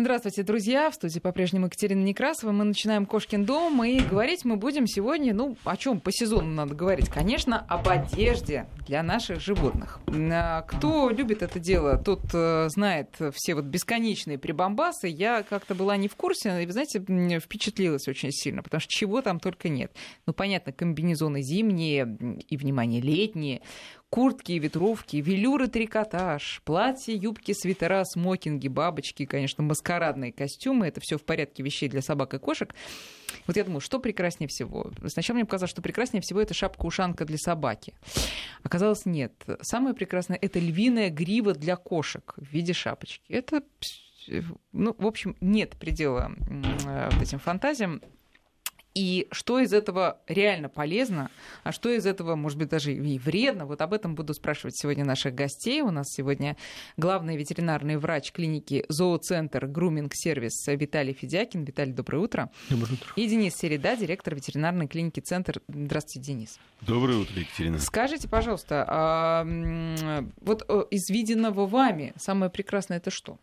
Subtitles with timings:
[0.00, 0.90] Здравствуйте, друзья.
[0.90, 2.52] В студии по-прежнему Екатерина Некрасова.
[2.52, 3.84] Мы начинаем «Кошкин дом».
[3.84, 7.10] И говорить мы будем сегодня, ну, о чем по сезону надо говорить?
[7.10, 10.00] Конечно, об одежде для наших животных.
[10.08, 15.06] А, кто любит это дело, тот э, знает все вот бесконечные прибамбасы.
[15.06, 16.98] Я как-то была не в курсе, и, вы знаете,
[17.38, 19.92] впечатлилась очень сильно, потому что чего там только нет.
[20.24, 23.60] Ну, понятно, комбинезоны зимние и, внимание, летние
[24.10, 30.88] куртки, ветровки, велюры, трикотаж, платья, юбки, свитера, смокинги, бабочки, конечно, маскарадные костюмы.
[30.88, 32.74] Это все в порядке вещей для собак и кошек.
[33.46, 34.90] Вот я думаю, что прекраснее всего?
[35.06, 37.94] Сначала мне показалось, что прекраснее всего это шапка-ушанка для собаки.
[38.64, 39.32] Оказалось, нет.
[39.62, 43.32] Самое прекрасное— это львиная грива для кошек в виде шапочки.
[43.32, 43.62] Это
[44.72, 48.02] ну, в общем, нет предела вот этим фантазиям.
[48.94, 51.30] И что из этого реально полезно,
[51.62, 55.04] а что из этого, может быть, даже и вредно, вот об этом буду спрашивать сегодня
[55.04, 55.80] наших гостей.
[55.80, 56.56] У нас сегодня
[56.96, 61.64] главный ветеринарный врач клиники «Зооцентр Груминг Сервис» Виталий Федякин.
[61.64, 62.50] Виталий, доброе утро.
[62.68, 63.12] Доброе утро.
[63.14, 65.62] И Денис Середа, директор ветеринарной клиники «Центр».
[65.68, 66.58] Здравствуйте, Денис.
[66.80, 67.78] Доброе утро, Екатерина.
[67.78, 73.38] Скажите, пожалуйста, а, вот э, из виденного вами самое прекрасное это что?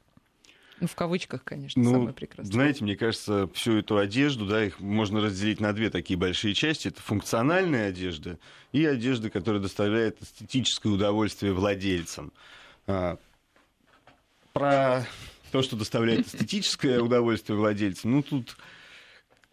[0.80, 2.54] Ну, в кавычках, конечно, ну, самое прекрасное.
[2.54, 6.90] Знаете, мне кажется, всю эту одежду, да, их можно разделить на две такие большие части.
[6.90, 8.38] Это функциональная одежда
[8.72, 12.32] и одежда, которая доставляет эстетическое удовольствие владельцам.
[12.86, 13.18] А,
[14.54, 15.06] про
[15.52, 18.56] то, что доставляет эстетическое удовольствие владельцам, ну, тут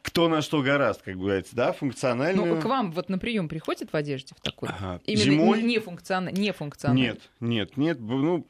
[0.03, 2.57] кто на что гораст, как говорится, да, функциональную.
[2.57, 4.69] Ну, к вам вот на прием приходит в одежде в такой?
[4.69, 5.01] Ага.
[5.07, 5.63] Именно Зимой?
[5.63, 6.37] не, не функционально.
[6.99, 7.99] Нет, нет, нет.
[8.01, 8.47] Ну,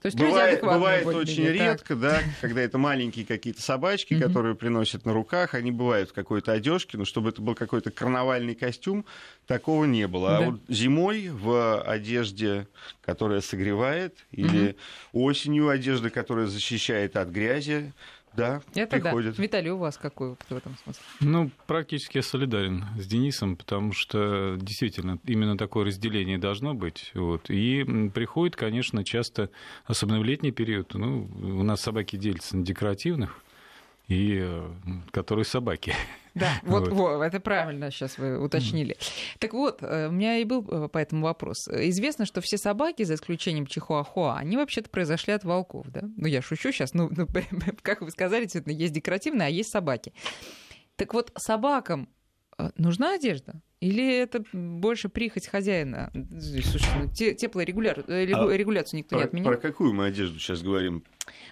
[0.00, 5.04] то есть бывает, бывает очень менее, редко, да, когда это маленькие какие-то собачки, которые приносят
[5.04, 9.04] на руках, они бывают в какой-то одежке, но чтобы это был какой-то карнавальный костюм,
[9.46, 10.38] такого не было.
[10.38, 12.68] А вот зимой в одежде,
[13.00, 14.76] которая согревает, или
[15.12, 17.92] осенью одежда, которая защищает от грязи,
[18.36, 19.36] да, Это приходит.
[19.36, 19.42] да.
[19.42, 21.02] Виталий, у вас какой опыт в этом смысле?
[21.20, 27.10] Ну, практически я солидарен с Денисом, потому что действительно именно такое разделение должно быть.
[27.14, 27.50] Вот.
[27.50, 29.50] И приходит, конечно, часто,
[29.84, 33.42] особенно в летний период, ну, у нас собаки делятся на декоративных
[34.08, 34.70] и э,
[35.10, 35.94] которые собаки.
[36.38, 37.18] Да, вот, Вот.
[37.18, 38.96] во, это правильно сейчас вы уточнили.
[39.38, 41.68] Так вот, э, у меня и был э, по этому вопрос.
[41.68, 46.02] Известно, что все собаки, за исключением чихуахуа, они вообще-то произошли от волков, да?
[46.16, 47.26] Ну, я шучу сейчас, ну, ну,
[47.82, 50.12] как вы сказали, действительно, есть декоративные, а есть собаки.
[50.96, 52.08] Так вот, собакам
[52.76, 53.60] нужна одежда?
[53.80, 56.10] Или это больше прихоть хозяина?
[56.12, 59.52] Слушайте, ну, те- теплорегуляр- э, А регуляцию никто не отменял.
[59.52, 61.04] про какую мы одежду сейчас говорим?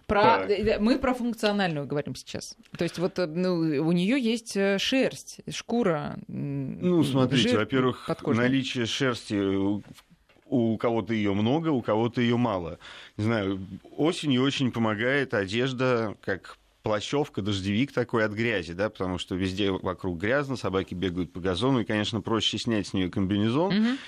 [0.06, 0.50] Про, Так.
[0.50, 2.56] э, мы про функциональную говорим сейчас.
[2.76, 3.54] То есть вот э, ну,
[3.86, 6.18] у нее есть э, шерсть, шкура.
[6.26, 9.82] Ну, смотрите, во-первых, наличие шерсти
[10.48, 12.78] у кого-то ее много, у кого-то ее мало.
[13.16, 19.34] Не знаю, осенью очень помогает одежда, как плащевка, дождевик такой от грязи, да, потому что
[19.34, 23.98] везде вокруг грязно, собаки бегают по газону, и, конечно, проще снять с нее комбинезон Мгм.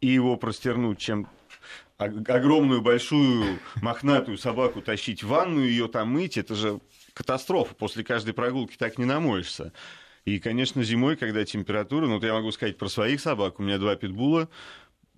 [0.00, 1.28] и его простернуть, чем
[1.98, 6.80] ог- огромную большую мохнатую собаку тащить в ванну, ее там мыть, это же
[7.12, 7.74] катастрофа.
[7.74, 9.72] После каждой прогулки так не намоешься.
[10.24, 13.78] И, конечно, зимой, когда температура, ну, вот я могу сказать про своих собак, у меня
[13.78, 14.48] два питбула,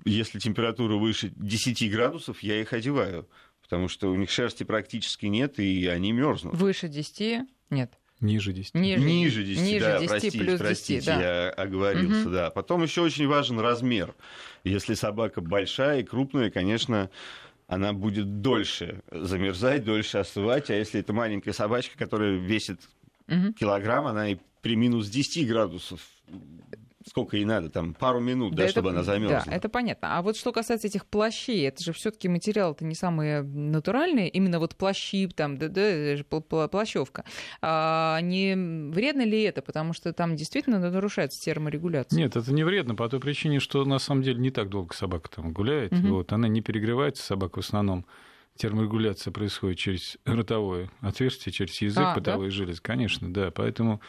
[0.07, 3.29] если температура выше 10 градусов, я их одеваю,
[3.71, 6.57] потому что у них шерсти практически нет, и они мерзнут.
[6.57, 7.47] Выше 10?
[7.71, 7.93] Нет.
[8.19, 8.75] Ниже 10.
[8.75, 11.21] Ниже, Ниже 10, ниже да, 10 простите, плюс 10, простите, да.
[11.21, 12.33] я оговорился, Мгм.
[12.33, 12.51] да.
[12.51, 14.13] Потом еще очень важен размер.
[14.65, 17.11] Если собака большая и крупная, конечно,
[17.69, 22.81] она будет дольше замерзать, дольше остывать, а если это маленькая собачка, которая весит
[23.29, 23.55] Мгм.
[23.55, 26.01] килограмм, она и при минус 10 градусов,
[27.09, 29.43] сколько ей надо, там пару минут, да, это- чтобы она замерзла.
[29.47, 30.19] Да, это понятно.
[30.19, 34.77] А вот что касается этих плащей, это же все-таки материал-то не самые натуральные, именно вот
[34.77, 36.25] плащи, там, да, да, это
[36.69, 37.25] плащевка.
[37.63, 38.55] А не
[38.93, 39.63] вредно ли это?
[39.63, 42.17] Потому что там действительно нарушается терморегуляция.
[42.19, 45.31] Нет, это не вредно по той причине, что на самом деле не так долго собака
[45.31, 45.93] там гуляет.
[45.93, 46.11] Мгм.
[46.11, 48.05] Вот, она не перегревается, собака в основном.
[48.57, 52.15] Терморегуляция происходит через ротовое отверстие, через язык, А, да?
[52.15, 52.83] потовые железы.
[52.83, 53.51] Конечно, да.
[53.51, 54.01] Поэтому,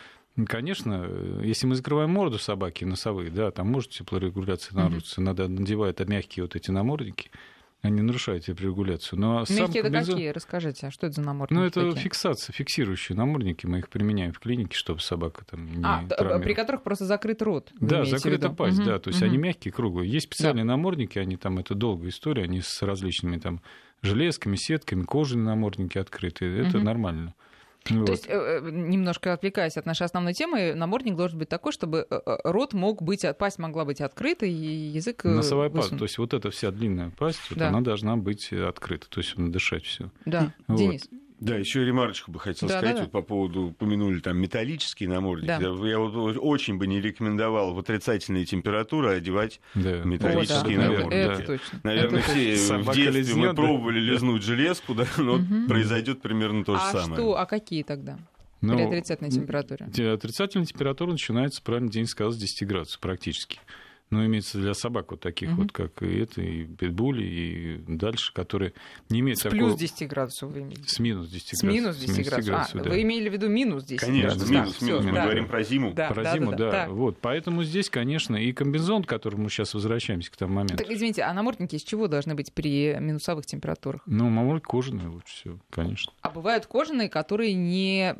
[0.48, 5.22] конечно, э, если мы закрываем морду собаки носовые, да, там может теплорегуляция нарушиться.
[5.22, 7.30] Надо надевать мягкие вот эти намордники,
[7.81, 9.19] они нарушают теплорегуляцию.
[9.19, 10.30] Но сам Мягкие это комбинезон- какие?
[10.30, 12.04] Расскажите, а что это за намордники Ну, это такие?
[12.04, 13.66] фиксация, фиксирующие намордники.
[13.66, 16.44] Мы их применяем в клинике, чтобы собака там не А, травмировалась.
[16.44, 17.69] при которых просто закрыт рот.
[17.80, 19.00] Да, закрыта пасть, Мгм, да.
[19.00, 19.30] То есть мгм.
[19.31, 20.10] они мягкие, круглые.
[20.12, 23.62] Есть специальные намордники, они там, это долгая история, они с различными там
[24.04, 26.60] железками, сетками, кожаные намордники открытые.
[26.62, 26.86] Это Мгм.
[26.86, 27.34] нормально.
[27.83, 28.10] То Вот.
[28.10, 28.31] есть, э,
[28.63, 33.01] э, немножко отвлекаясь от нашей основной темы, намордник должен быть такой, чтобы э, рот мог
[33.01, 36.00] быть, от- пасть могла быть открыта, и язык Носовая пасть, высунут.
[36.00, 37.69] то есть вот эта вся длинная пасть, вот Да.
[37.69, 40.12] она должна быть открыта, то есть надо дышать все.
[40.25, 40.78] Да, Вот.
[40.78, 41.10] Денис.
[41.41, 43.03] Да, еще ремарочку бы хотел Да, сказать да, да.
[43.05, 45.47] вот по поводу, упомянули там металлические намордники.
[45.47, 45.57] Да.
[45.88, 50.03] Я, вот очень бы не рекомендовал в отрицательные температуры одевать Да.
[50.03, 51.13] металлические О, да, намордники.
[51.15, 51.79] Это точно.
[51.83, 53.53] Наверное, Это все в детстве лизнёт, мы да?
[53.55, 55.67] пробовали лизнуть железку, да, но Мгм.
[55.67, 57.15] произойдет примерно то же а самое.
[57.15, 58.19] что, а какие тогда?
[58.61, 59.88] Ну, При отрицательной температуре.
[59.91, 63.59] те- Отрицательная температура начинается, правильно День сказал, с 10 градусов практически.
[64.12, 65.62] Но имеется для собак вот таких Мгм.
[65.62, 68.74] вот, как и это, и питбули, и дальше, которые
[69.10, 69.60] не имеют С такого...
[69.69, 70.84] плюс 10 градусов вы имеете?
[70.86, 71.81] С минус 10 С градусов.
[71.81, 72.75] минус 10 градусов.
[72.75, 72.90] А, да.
[72.90, 74.50] вы имели в виду минус 10 Конечно, градусов.
[74.52, 75.02] минус, Да, минус.
[75.02, 75.24] всё, Мы да.
[75.24, 75.94] говорим про зиму.
[75.94, 76.72] Да, Про да, зиму, да, да.
[76.72, 76.90] да.
[76.90, 80.75] Вот, поэтому здесь, конечно, и комбинезон, к которому мы сейчас возвращаемся к тому моменту.
[80.75, 84.02] Так, извините, а намордники из чего должны быть при минусовых температурах?
[84.08, 86.12] Ну, мамуль кожаный лучше всего, конечно.
[86.22, 88.13] А бывают кожаные, которые не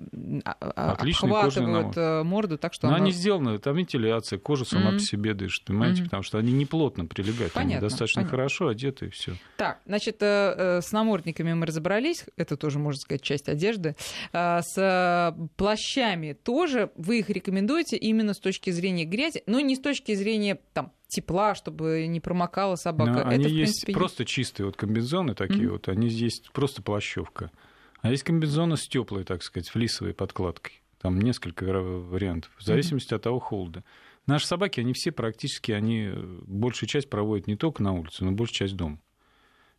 [0.46, 4.40] а- а- Отличный кожаный обхватывают э, морду, так что Но оно- они сделаны, там вентиляция,
[4.40, 4.94] кожа сама Мгм.
[4.94, 6.10] по себе дышит, понимаете, Мгм.
[6.10, 8.38] потому что они не плотно прилегают, Понятно, они достаточно понятно.
[8.38, 9.36] хорошо одеты и все.
[9.58, 13.96] Так, значит, э, э, с намордниками мы разобрались, это тоже, можно сказать, часть одежды.
[14.34, 19.76] А, С э, плащами тоже вы их рекомендуете именно с точки зрения грязи, но не
[19.76, 23.20] с точки зрения там тепла, чтобы не промокала собака.
[23.20, 25.72] Это, они в есть принципе, просто чистые вот комбинезоны такие Мгм.
[25.74, 27.52] вот, они есть просто плащевка.
[28.02, 30.82] А есть комбинезоны с теплой, так сказать, флисовой подкладкой.
[31.02, 33.84] Там несколько вари- вариантов, в зависимости от того холода.
[34.28, 38.32] Наши собаки, они все практически, они э, большую часть проводят не только на улице, но
[38.32, 39.00] большую часть дома.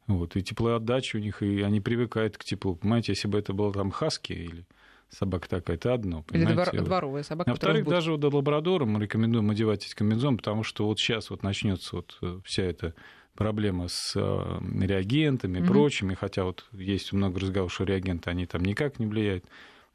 [0.09, 2.75] Вот, и теплоотдача у них, и они привыкают к теплу.
[2.75, 4.67] Понимаете, если бы это было там хаски или
[5.11, 6.25] собака такая, это одно.
[6.31, 6.85] Или понимаете, двор- вот.
[6.87, 7.51] дворовая собака.
[7.51, 7.97] А во-вторых, в будке.
[7.97, 11.97] даже вот до лабрадора мы рекомендуем одевать эти комбинезоны, потому что вот сейчас вот начнется
[11.97, 12.95] вот э, вся эта
[13.35, 15.69] проблема с э, реагентами и Мгм.
[15.69, 19.45] прочими, хотя вот есть много разговоров, что реагенты, они там никак не влияют.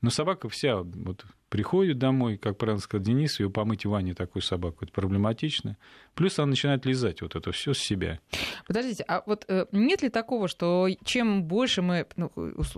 [0.02, 4.44] Но собака вся вот приходит домой, как правильно сказал Денис, ее помыть в ванне такую
[4.44, 5.78] собаку, это проблематично.
[6.14, 8.20] Плюс она начинает лизать вот это все с себя.
[8.68, 12.32] Подождите, а вот э, нет ли такого, что чем больше мы ну,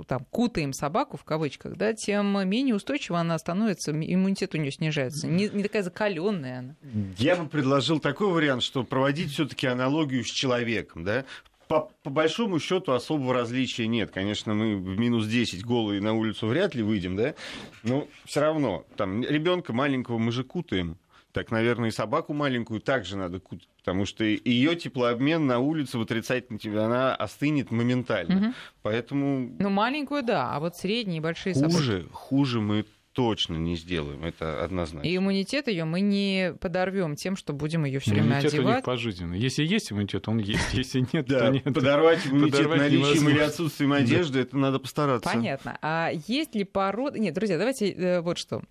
[0.07, 5.27] там, кутаем собаку, в кавычках, да, тем менее устойчива она становится, иммунитет у нее снижается,
[5.27, 6.75] не, не такая закаленная она.
[7.18, 11.25] Я бы предложил такой вариант, что проводить все-таки аналогию с человеком, да.
[11.69, 14.10] По, по большому счету особого различия нет.
[14.10, 17.36] Конечно, мы в минус 10 голые на улицу вряд ли выйдем, да.
[17.83, 20.98] Но все равно, там, ребенка маленького мы же кутаем.
[21.31, 26.01] Так, наверное, и собаку маленькую также надо кутать, потому что ее теплообмен на улице в
[26.01, 28.36] отрицательной температуре, она остынет моментально.
[28.36, 28.56] Мгм.
[28.81, 31.75] Поэтому Ну, маленькую, да, а вот средние и большие собаки.
[31.75, 32.83] хуже, хуже мы
[33.19, 35.06] точно не сделаем, это однозначно.
[35.06, 38.66] И иммунитет ее мы не подорвем тем, что будем ее все время Иммунитет у них
[38.66, 38.86] одевать.
[38.86, 39.38] пожизненный.
[39.38, 40.74] Если есть иммунитет, он есть.
[40.74, 41.66] Если нет, то нет.
[41.66, 45.30] подорвать иммунитет наличием или отсутствием одежды, это надо постараться.
[45.30, 45.77] Понятно.
[45.81, 47.19] А есть ли породы...
[47.19, 48.62] Нет, друзья, давайте э, вот что.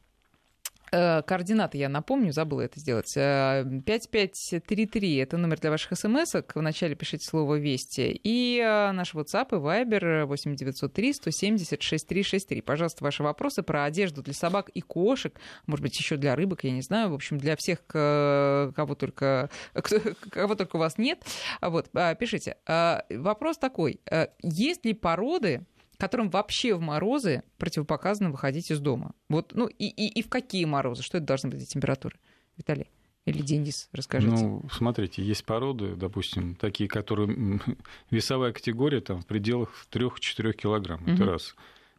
[0.92, 3.12] Э, Координаты я напомню, забыла это сделать.
[3.16, 6.50] Э, 5533— это номер для ваших смс -ок.
[6.54, 8.18] Вначале пишите слово «Вести».
[8.24, 12.60] И э, наш WhatsApp и Viber 8903 170 6363.
[12.62, 16.70] Пожалуйста, ваши вопросы про одежду для собак и кошек, может быть, еще для рыбок, я
[16.72, 17.10] не знаю.
[17.10, 20.00] В общем, для всех, кого только, кто-
[20.30, 21.18] кого только у вас нет.
[21.60, 22.56] Вот, э, пишите.
[22.66, 24.00] Э, Вопрос такой.
[24.10, 25.62] Э, Есть ли породы,
[25.98, 29.14] которым вообще в морозы противопоказано выходить из дома.
[29.28, 31.02] Вот, ну и, и, и в какие морозы?
[31.02, 32.16] Что это должны быть за температуры?
[32.56, 32.90] Виталий
[33.24, 34.32] или Денис, расскажите.
[34.32, 37.60] Ну, смотрите, есть породы, допустим, такие, которые
[38.10, 41.02] весовая категория там в пределах 3-4 килограмм.
[41.02, 41.30] Это Мгм.
[41.30, 41.54] раз.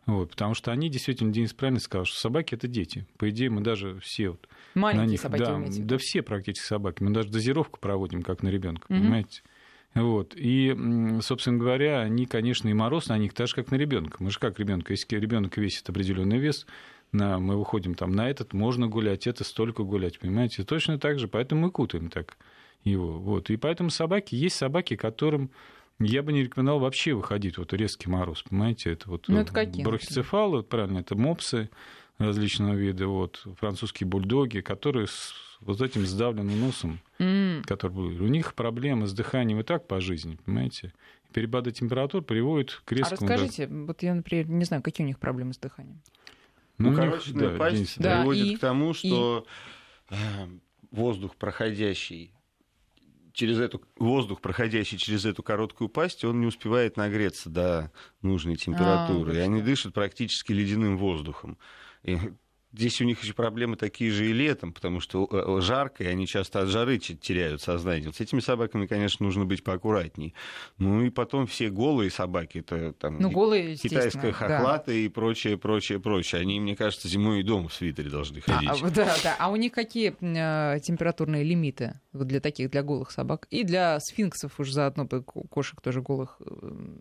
[0.06, 3.06] Вот, потому что они действительно, Денис правильно сказал, что собаки это дети.
[3.18, 7.04] По идее, мы даже все вот Маленькие на них, собаки да, да все практически собаки.
[7.04, 9.02] Мы даже дозировку проводим как на ребенка, Мгм.
[9.02, 9.44] понимаете?
[9.96, 10.34] Вот.
[10.36, 10.76] И,
[11.22, 14.18] собственно говоря, они, конечно, и мороз на них так же, как на ребенка.
[14.20, 16.68] Мы же как ребенка, если ребенок весит определенный вес,
[17.12, 20.64] на, мы выходим там на этот, можно гулять, это столько гулять, понимаете?
[20.64, 22.38] Точно так же, поэтому мы кутаем так
[22.84, 23.20] его.
[23.20, 23.50] Вот.
[23.50, 25.50] И поэтому собаки, есть собаки, которым
[26.00, 28.92] я бы не рекомендовал вообще выходить вот резкий мороз, понимаете?
[28.94, 31.70] Это вот Ну, это какие, брахицефалы, вот правильно, это мопсы
[32.20, 38.20] различного вида, вот, французские бульдоги, которые с вот этим сдавленным носом, М, которые были.
[38.22, 40.94] У них проблемы с дыханием и так по жизни, понимаете?
[41.34, 43.30] Перепады температур приводят к А резкому...
[43.30, 46.02] расскажите, вот я, например, не знаю, какие у них проблемы с дыханием.
[46.78, 49.46] Ну, у них, Укороченная да, пасть Денис, Да, приводит и- к тому, что
[50.10, 50.16] э,
[50.92, 52.34] воздух, проходящий
[53.34, 59.32] через эту воздух, проходящий через эту короткую пасть, он не успевает нагреться до нужной температуры,
[59.32, 61.58] вот и они дышат практически ледяным воздухом.
[62.04, 62.18] И
[62.72, 66.28] Здесь у них еще проблемы такие же и летом, потому что э, жарко, и они
[66.28, 68.06] часто от жары те- теряют сознание.
[68.06, 70.36] Вот с этими собаками, конечно, нужно быть поаккуратней.
[70.78, 74.34] Ну и потом все голые собаки, это там Ну, голые, китайская да.
[74.34, 76.42] хохлата и прочее, прочее, прочее.
[76.42, 78.70] Они, мне кажется, зимой и дома в свитере должны ходить.
[78.70, 79.36] а, да, да.
[79.40, 83.48] А у них какие э, температурные лимиты вот для таких, для голых собак?
[83.50, 86.40] И для сфинксов уж заодно, кошек тоже голых.
[86.40, 86.98] э,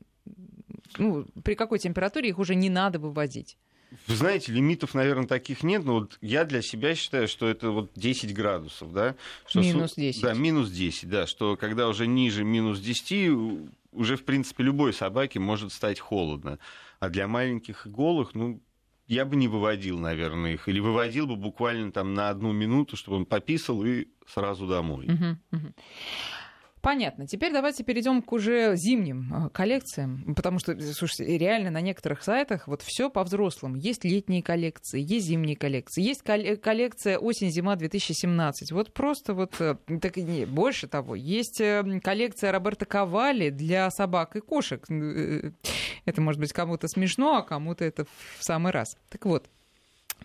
[0.96, 3.58] ну, при какой температуре их уже не надо выводить?
[4.06, 7.90] Вы знаете, лимитов, наверное, таких нет, но вот я для себя считаю, что это вот
[7.94, 9.16] 10 градусов, да?
[9.46, 10.22] Что минус 10.
[10.22, 13.30] Да, минус 10, да, что когда уже ниже минус 10,
[13.92, 16.58] уже, в принципе, любой собаке может стать холодно.
[17.00, 18.60] А для маленьких и голых, ну,
[19.06, 20.68] я бы не выводил, наверное, их.
[20.68, 25.06] Или выводил бы буквально там на одну минуту, чтобы он пописал и сразу домой.
[25.06, 25.72] Угу, угу.
[26.88, 27.26] Понятно.
[27.26, 32.66] Теперь давайте перейдем к уже зимним э, коллекциям, потому что, слушайте, реально на некоторых сайтах
[32.66, 33.76] вот все по-взрослому.
[33.76, 38.72] Есть летние коллекции, есть зимние коллекции, есть коллекция осень-зима 2017.
[38.72, 43.90] Вот просто вот, э, так и не, больше того, есть э, коллекция Роберта Ковали для
[43.90, 44.82] собак и кошек.
[46.06, 48.06] Это может быть кому-то смешно, а кому-то это
[48.38, 48.96] в самый раз.
[49.10, 49.50] Так вот,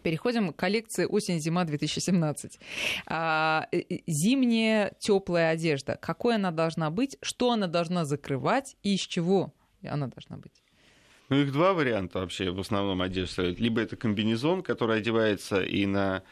[0.03, 2.59] Переходим к коллекции осень-зима 2017.
[3.07, 5.97] А, э, э, зимняя теплая одежда.
[5.99, 7.17] Какой она должна быть?
[7.21, 10.63] Что она должна закрывать и из чего она должна быть?
[11.29, 13.55] Ну, их два варианта вообще в основном одежды.
[13.57, 16.23] Либо это комбинезон, который одевается и на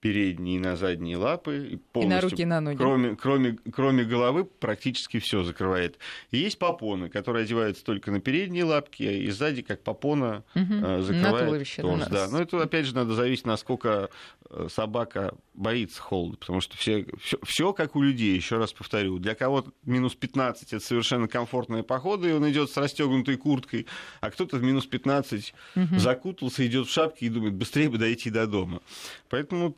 [0.00, 1.80] передние и на задние лапы.
[1.94, 2.76] И, и на руки, и на ноги.
[2.76, 5.98] Кроме, кроме, кроме головы практически все закрывает.
[6.30, 11.02] И есть попоны, которые одеваются только на передние лапки, и сзади, как попона, угу.
[11.02, 12.08] закрывает на туловище, торс.
[12.08, 12.28] Да.
[12.30, 14.08] Но это, опять же, надо зависеть, насколько
[14.48, 19.18] э, собака боится холода, потому что все, все, все как у людей, еще раз повторю.
[19.18, 23.86] Для кого-то минус 15 это совершенно комфортная похода, и он идет с расстегнутой курткой,
[24.20, 25.98] а кто-то в минус 15 угу.
[25.98, 28.80] закутался, идет в шапке и думает, быстрее бы дойти до дома.
[29.28, 29.76] Поэтому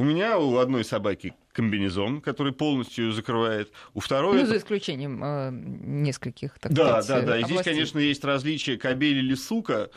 [0.00, 3.70] у меня у одной собаки комбинезон, который полностью закрывает.
[3.92, 4.40] У второй...
[4.40, 7.40] Ну, за исключением э, нескольких, так да, сказать, Да, да, да.
[7.40, 9.90] И здесь, конечно, есть различия кабель или сука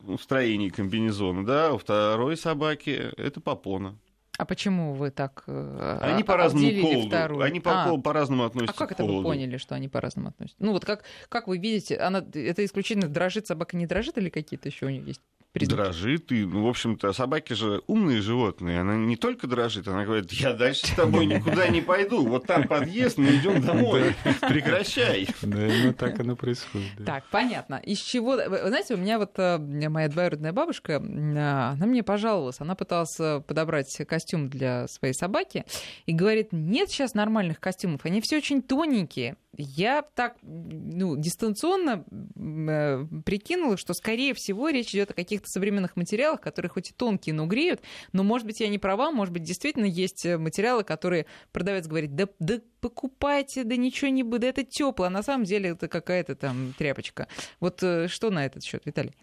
[0.00, 1.72] в строении комбинезона, да.
[1.72, 3.96] У второй собаки это попона.
[4.36, 7.96] А почему вы так э, Они по-разному к Они по- а.
[7.96, 10.62] по-разному относятся А как это вы поняли, что они по-разному относятся?
[10.62, 14.68] Ну вот как, как вы видите, она, это исключительно дрожит, собака не дрожит или какие-то
[14.68, 15.22] еще у нее есть
[15.58, 15.76] признаки.
[15.76, 18.80] Дрожит, и, ну, в общем-то, собаки же умные животные.
[18.80, 22.26] Она не только дрожит, она говорит, я дальше с тобой никуда не пойду.
[22.26, 24.14] Вот там подъезд, мы идем домой.
[24.48, 25.28] Прекращай.
[25.42, 26.90] Да, именно так оно происходит.
[27.04, 27.76] Так, понятно.
[27.76, 28.36] Из чего...
[28.36, 32.60] Знаете, у меня вот э, моя двоюродная бабушка, а, она мне пожаловалась.
[32.60, 35.64] Она пыталась э, подобрать костюм для своей собаки
[36.04, 39.36] и говорит, нет сейчас нормальных костюмов, они все очень тоненькие.
[39.58, 46.40] Я так ну, дистанционно э, прикинула, что, скорее всего, речь идет о каких-то современных материалах,
[46.40, 47.80] которые хоть и тонкие, но греют.
[48.12, 52.14] Но, может быть, я не права, может быть, действительно есть э, материалы, которые продавец говорит,
[52.14, 55.88] да, да покупайте, да ничего не будет, да это тепло, а на самом деле это
[55.88, 57.28] какая-то там тряпочка.
[57.60, 59.14] Вот э, что на этот счет, Виталий?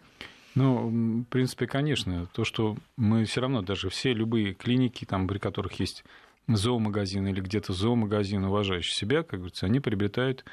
[0.54, 5.38] Ну, в принципе, конечно, то, что мы все равно, даже все любые клиники, там, при
[5.38, 6.04] которых есть
[6.46, 10.44] зоомагазин или где-то зоомагазин, уважающий себя, как говорится, они приобретают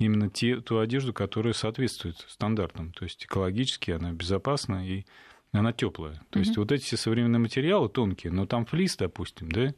[0.00, 2.92] именно те, ту одежду, которая соответствует стандартам.
[2.92, 5.04] То есть экологически она безопасна и
[5.52, 6.22] она теплая.
[6.30, 6.42] То mm-hmm.
[6.42, 9.74] есть вот эти все современные материалы тонкие, но там флис, допустим, да,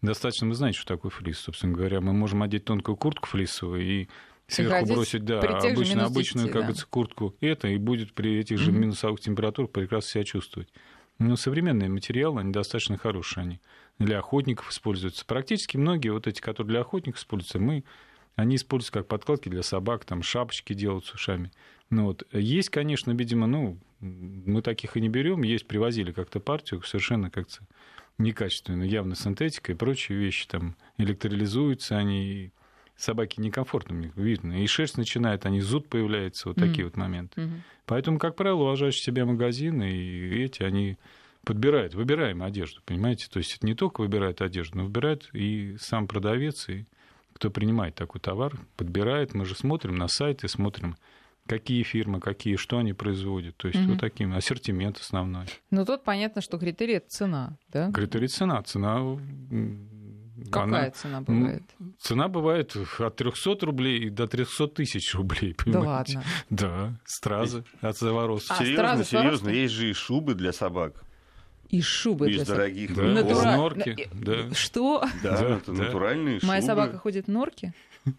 [0.00, 1.38] достаточно мы знаете, что такое флис.
[1.38, 4.08] Собственно говоря, мы можем одеть тонкую куртку флисовую и
[4.48, 6.60] сверху бросить, да, обычно, обычную, как да.
[6.60, 8.78] говорится, куртку это, и будет при этих же mm-hmm.
[8.78, 10.72] минусовых температурах прекрасно себя чувствовать.
[11.18, 13.60] Но современные материалы, они достаточно хорошие, они
[13.98, 15.26] для охотников используются.
[15.26, 17.84] Практически многие вот эти, которые для охотников используются, мы,
[18.36, 21.50] они используются как подкладки для собак, там шапочки делают с ушами.
[21.90, 22.22] Ну, вот.
[22.32, 27.60] Есть, конечно, видимо, ну, мы таких и не берем, есть, привозили как-то партию, совершенно как-то
[28.18, 32.52] некачественную, явно синтетика и прочие вещи, там электролизуются они,
[32.96, 34.62] собаке некомфортно, мне видно.
[34.62, 36.68] И шерсть начинает, они зуд появляется, вот mm-hmm.
[36.68, 37.40] такие вот моменты.
[37.40, 37.60] Mm-hmm.
[37.86, 40.96] Поэтому, как правило, уважающие себя магазины и эти, они
[41.44, 43.28] подбирают, выбираем одежду, понимаете?
[43.30, 46.86] То есть это не только выбирает одежду, но выбирает и сам продавец, и
[47.36, 49.34] кто принимает такой товар, подбирает.
[49.34, 50.96] Мы же смотрим на сайты, смотрим,
[51.46, 53.58] какие фирмы, какие, что они производят.
[53.58, 53.88] То есть mm-hmm.
[53.88, 55.44] вот таким ассортимент основной.
[55.70, 57.92] Ну тут понятно, что критерий это цена, да?
[57.92, 58.62] Критерий цена.
[58.62, 59.18] Цена
[60.50, 61.62] Какая она, цена бывает?
[61.98, 66.14] Цена бывает от 300 рублей до 300 тысяч рублей, понимаете?
[66.14, 66.24] Да ладно?
[66.50, 68.54] Да, стразы от завороза.
[68.54, 71.02] А, серьезно, серьезно, есть же и шубы для собак.
[71.68, 73.02] И шубы Из дорогих да.
[73.02, 73.56] Натура...
[73.56, 74.08] норки.
[74.12, 74.54] Да.
[74.54, 75.04] Что?
[75.22, 75.84] Да, да это да.
[75.84, 76.48] натуральные шубы.
[76.48, 77.74] Моя собака ходит в норке?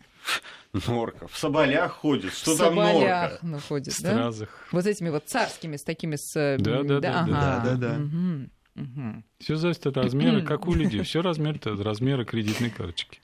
[0.88, 1.28] Норка.
[1.28, 2.34] В соболях ходит.
[2.34, 3.40] Что в там соболях, норка?
[3.42, 4.12] Ну, ходит, в да?
[4.12, 4.50] стразах.
[4.72, 6.58] Вот этими вот царскими, с такими с...
[6.60, 7.22] Да, да, да.
[7.22, 7.32] Ага.
[7.32, 8.00] да, да, да.
[8.00, 8.50] Угу.
[8.76, 9.24] Угу.
[9.40, 11.02] Все зависит от размера, как у людей.
[11.04, 13.22] Все размер от размера кредитной карточки.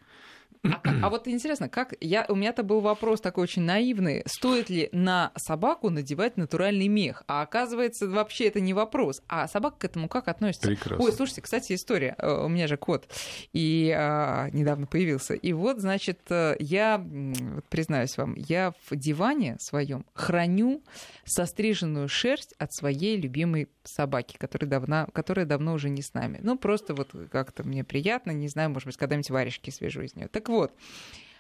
[0.64, 4.90] А, а вот интересно, как я у меня-то был вопрос такой очень наивный: стоит ли
[4.92, 7.24] на собаку надевать натуральный мех?
[7.28, 9.22] А оказывается, вообще это не вопрос.
[9.28, 10.68] А собака к этому как относится?
[10.68, 11.04] Прекрасно.
[11.04, 12.16] Ой, слушайте, кстати, история.
[12.18, 13.08] Э, У меня же кот
[13.52, 15.34] и а, недавно появился.
[15.34, 17.04] И вот, значит, э, я
[17.70, 20.82] признаюсь вам, я в диване своем храню
[21.26, 26.40] состриженную шерсть от своей любимой собаки, которая давно, которая давно уже не с нами.
[26.42, 30.28] Ну, просто вот как-то мне приятно, не знаю, может быть, когда-нибудь варежки свяжу из нее.
[30.28, 30.74] Так вот,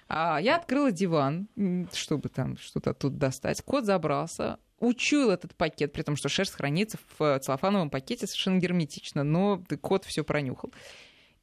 [0.10, 1.48] а, я открыла диван,
[1.94, 3.62] чтобы там что-то тут достать.
[3.62, 9.24] Кот забрался, учуял этот пакет, при том, что шерсть хранится в целлофановом пакете совершенно герметично,
[9.24, 10.72] но кот все пронюхал.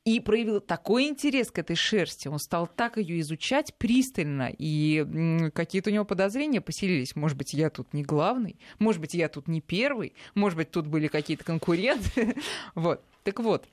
[0.05, 2.27] И проявил такой интерес к этой шерсти.
[2.29, 4.51] Он стал так ее изучать пристально.
[4.57, 7.15] И какие-то у него подозрения поселились.
[7.17, 8.59] Может быть, я тут не главный.
[8.79, 10.15] Может быть, я тут не первый.
[10.35, 12.35] Может быть, тут были какие-то конкуренты.
[12.75, 13.03] Вот.
[13.25, 13.67] Так вот,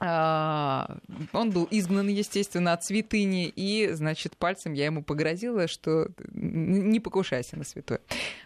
[0.00, 7.56] он был изгнан, естественно, от святыни, и, значит, пальцем я ему погрозила, что не покушайся
[7.56, 8.00] на святое.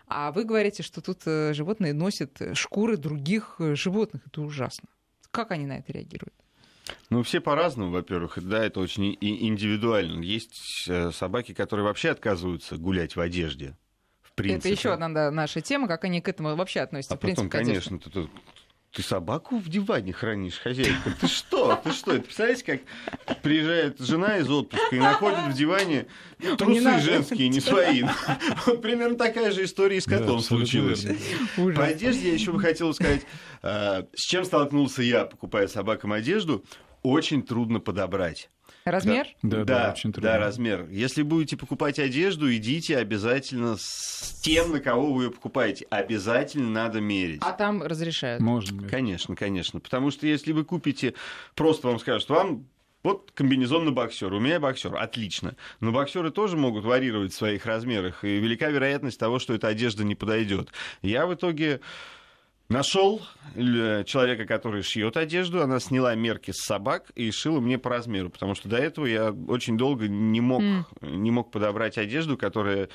[0.07, 4.23] А вы говорите, что тут э, животные носят шкуры других э, животных.
[4.27, 4.89] Это ужасно.
[5.31, 6.35] Как они на это реагируют?
[7.11, 8.39] Ну, все по-разному, во-первых.
[8.43, 10.23] Да, это очень индивидуально.
[10.23, 13.77] Есть э, собаки, которые вообще отказываются гулять в одежде.
[14.23, 14.71] В принципе.
[14.71, 17.49] Это еще одна да, наша тема, как они к этому вообще относятся, А в принципе,
[17.49, 17.91] потом, к одежде.
[17.91, 18.31] конечно,
[18.93, 21.15] ты, собаку в диване хранишь, хозяйка.
[21.19, 21.81] Ты что?
[21.83, 22.13] Ты что?
[22.13, 26.07] Это представляете, как приезжает жена из отпуска и находит в диване
[26.39, 28.05] Не трусы женские, не свои.
[28.67, 31.07] Вот примерно такая же история и с Да, котом абсолютно случилась.
[31.75, 33.23] По одежде я еще бы хотел сказать,
[33.63, 36.63] э, с чем столкнулся я, покупая собакам одежду,
[37.03, 38.51] очень трудно подобрать.
[38.85, 39.27] Размер?
[39.43, 40.31] Да, да, очень трудно.
[40.31, 40.89] да, размер.
[40.91, 45.87] Если будете покупать одежду, идите обязательно с тем, на кого вы ее покупаете.
[45.91, 47.41] Обязательно надо мерить.
[47.45, 48.41] А там разрешают.
[48.41, 48.89] Можно.
[48.89, 49.81] Конечно, конечно.
[49.81, 51.15] Потому что если вы купите,
[51.55, 52.67] просто вам скажут, вам
[53.03, 55.57] вот комбинезон на боксер, у меня боксер, отлично.
[55.81, 60.05] Но боксеры тоже могут варьировать в своих размерах, и велика вероятность того, что эта одежда
[60.05, 60.71] не подойдет.
[61.03, 61.81] Я в итоге
[62.73, 63.23] нашел
[63.55, 68.31] э, человека, который шьет одежду, она сняла мерки с собак и шила мне по размеру,
[68.31, 70.87] потому что до этого я очень долго не мог, М.
[71.01, 72.89] не мог подобрать одежду, которая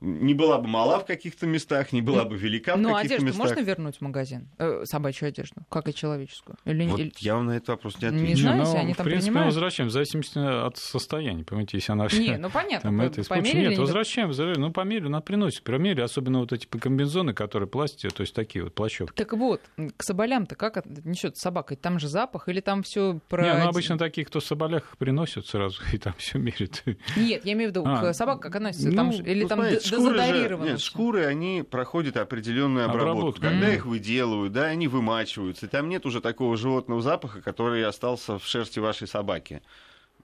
[0.00, 3.26] не была бы мала в каких-то местах, не была бы велика в Ну, каких-то одежду
[3.26, 3.46] местах.
[3.46, 4.48] можно вернуть в магазин?
[4.58, 6.56] Э, собачью одежду, как и человеческую?
[6.64, 8.40] Или, Вот или- я вам на этот вопрос не Не отвечу.
[8.42, 9.54] знаю, ну, если они в там принципе, мы принимают.
[9.54, 11.44] возвращаем в зависимости от состояния.
[11.44, 14.60] Понимаете, если она Не, ну понятно, Там по- это померили, Нет, не- возвращаем, возвращаем.
[14.62, 15.62] Ну, померили, надо приносить.
[15.62, 19.14] Померили, особенно вот эти комбинезоны, которые пластик, то есть такие вот плащевки.
[19.14, 19.60] Так вот,
[19.96, 21.76] к соболям-то как несет собака?
[21.76, 23.42] Там же запах или там все про...
[23.42, 26.82] Не, ну, обычно такие, кто в соболях приносят сразу, и там все мерят.
[27.16, 28.00] Нет, я имею в виду, А.
[28.00, 28.90] к собаке как относится?
[28.92, 33.10] Там Ну, же- или Ну, там д- шкуры же- Нет, шкуры, они проходят определенную обработку.
[33.10, 33.40] Обработку.
[33.42, 33.74] Когда Мгм.
[33.76, 35.66] их выделывают, да, они вымачиваются.
[35.66, 39.62] И там нет уже такого животного запаха, который остался в шерсти вашей собаки.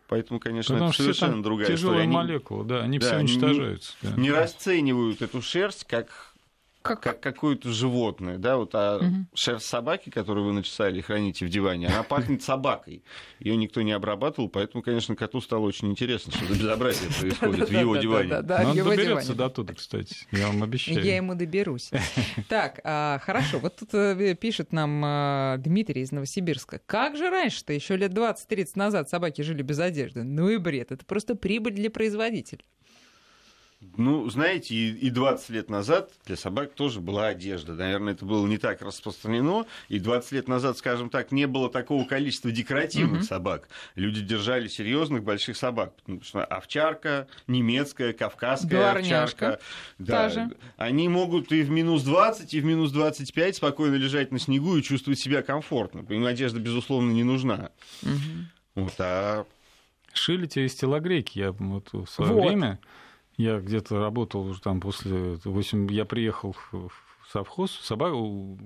[0.08, 2.02] Поэтому, конечно, Потому это совершенно другая тяжелые история.
[2.04, 3.92] Они молекулы, да, они Да, все они не- уничтожаются.
[4.02, 4.10] да.
[4.16, 6.32] не расценивают эту шерсть как
[6.86, 9.28] Как- как какое-то животное, да, вот а Мгм.
[9.34, 13.02] шерсть собаки, которую вы начесали и храните в диване, она пахнет собакой.
[13.40, 17.72] Ее никто не обрабатывал, поэтому, конечно, коту стало очень интересно, что за безобразие происходит в
[17.72, 18.34] его диване.
[18.36, 21.02] Он доберется до туда, кстати, я вам обещаю.
[21.04, 21.90] Я ему доберусь.
[22.48, 23.58] Так, а, хорошо.
[23.58, 26.80] Вот тут э, пишет нам а, Дмитрий из Новосибирска.
[26.86, 30.22] Как же раньше-то, еще лет 20-30 назад собаки жили без одежды?
[30.22, 30.92] Ну и бред.
[30.92, 32.60] Это просто прибыль для производителя.
[33.96, 37.74] Ну, знаете, и, и 20 лет назад для собак тоже была одежда.
[37.74, 39.66] Наверное, это было не так распространено.
[39.88, 43.22] И 20 лет назад, скажем так, не было такого количества декоративных Мгм.
[43.22, 43.68] собак.
[43.94, 45.94] Люди держали серьезных больших собак.
[45.96, 49.64] Потому что овчарка, немецкая, кавказская Дворняжка овчарка.
[49.98, 50.50] Да, же.
[50.76, 54.82] Они могут и в минус 20, и в минус 25 спокойно лежать на снегу и
[54.82, 56.04] чувствовать себя комфортно.
[56.08, 57.70] Им одежда, безусловно, не нужна.
[58.02, 58.48] Мгм.
[58.74, 59.46] Вот, а
[60.12, 61.38] Шили те из телогрейки.
[61.38, 62.46] Я вот в свое Вот.
[62.48, 62.78] время,
[63.36, 66.90] я где-то работал уже там после 8, я приехал в
[67.30, 68.58] совхоз, собаку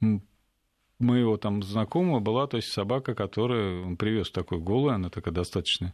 [0.00, 0.22] м,
[0.98, 5.92] моего там знакомого была, то есть собака, которая он привез такой голый, она такая достаточно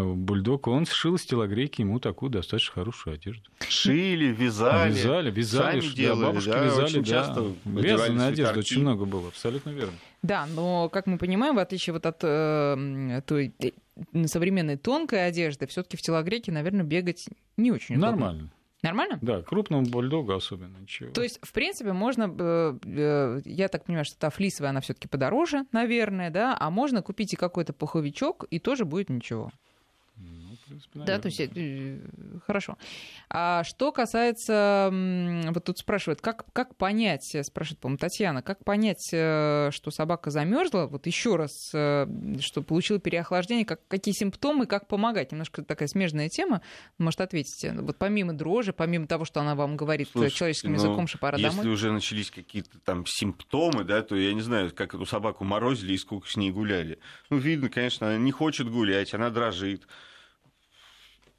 [0.00, 3.48] бульдог, он сшил из телогрейки ему такую достаточно хорошую одежду.
[3.68, 4.92] шили, вязали.
[4.92, 7.08] Вязали, вязали, сами да, делали, бабушки да, вязали, очень да.
[7.08, 9.94] часто Вязаная одежда очень много было, абсолютно верно.
[10.22, 13.52] Да, но, как мы понимаем, в отличие вот от э, той
[14.26, 18.10] современной тонкой одежды, все таки в телогрейке, наверное, бегать не очень удобно.
[18.10, 18.50] Нормально.
[18.82, 19.18] Нормально?
[19.22, 21.12] Да, крупному бульдогу особенно ничего.
[21.12, 25.06] То есть, в принципе, можно, э, э, я так понимаю, что та флисовая, она все-таки
[25.06, 29.52] подороже, наверное, да, а можно купить и какой-то пуховичок, и тоже будет ничего.
[30.94, 31.98] Да, то есть э,
[32.46, 32.76] хорошо.
[33.28, 39.70] А что касается, вот тут спрашивают, как, как понять, спрашивает, по-моему, Татьяна, как понять, э,
[39.72, 42.06] что собака замерзла, вот еще раз, э,
[42.40, 45.32] что получила переохлаждение, как, какие симптомы, как помогать?
[45.32, 46.62] Немножко такая смежная тема,
[46.98, 47.72] может, ответите.
[47.72, 51.38] Вот помимо дрожи, помимо того, что она вам говорит Слушайте, человеческим языком, ну, что пора
[51.38, 51.64] если домой.
[51.64, 55.92] Если уже начались какие-то там симптомы, да, то я не знаю, как эту собаку морозили
[55.94, 56.98] и сколько с ней гуляли.
[57.30, 59.86] Ну, видно, конечно, она не хочет гулять, она дрожит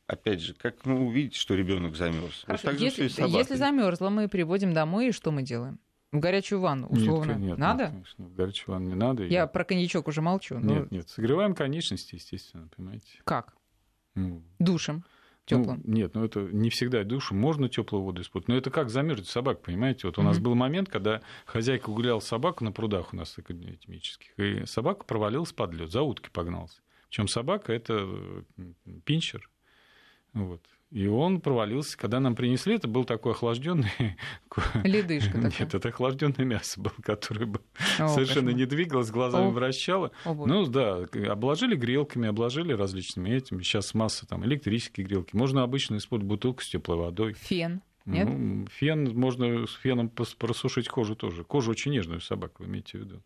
[0.07, 2.43] опять же, как ну, увидеть, что ребенок замерз.
[2.45, 2.71] Хорошо.
[2.71, 5.79] Вот если, если замерзла, мы приводим домой, и что мы делаем?
[6.11, 7.31] В горячую ванну, условно.
[7.31, 7.83] Нет, нет, надо?
[7.85, 9.23] Нет, конечно, в горячую ванну не надо.
[9.25, 9.51] Я и...
[9.51, 10.59] про коньячок уже молчу.
[10.59, 10.75] Но...
[10.75, 13.19] Нет, нет, согреваем конечности, естественно, понимаете.
[13.23, 13.55] Как?
[14.13, 15.03] Ну, Душем.
[15.45, 15.81] Теплым.
[15.83, 18.47] Ну, нет, ну это не всегда душем, можно теплую воду использовать.
[18.47, 20.07] Но это как замерзнуть собак, понимаете?
[20.07, 20.25] Вот у mm-hmm.
[20.25, 25.51] нас был момент, когда хозяйка гуляла собаку на прудах у нас академических, и собака провалилась
[25.51, 26.81] под лед, за утки погнался.
[27.09, 28.07] Причем собака это
[29.03, 29.49] пинчер,
[30.33, 30.61] вот.
[30.93, 31.97] И он провалился.
[31.97, 33.89] Когда нам принесли, это был такой охлажденный...
[34.83, 35.67] Ледышка Нет, такая.
[35.67, 37.61] это охлажденное мясо было, которое бы
[37.97, 38.53] О, совершенно кошмар.
[38.53, 39.49] не двигалось, глазами О.
[39.49, 40.11] вращало.
[40.23, 43.63] О, ну да, обложили грелками, обложили различными этими.
[43.63, 45.35] Сейчас масса там электрические грелки.
[45.35, 47.33] Можно обычно использовать бутылку с теплой водой.
[47.33, 47.81] Фен.
[48.05, 48.27] Нет?
[48.29, 51.43] Ну, фен, можно с феном просушить кожу тоже.
[51.43, 53.23] Кожа очень нежная у собак, вы имеете в виду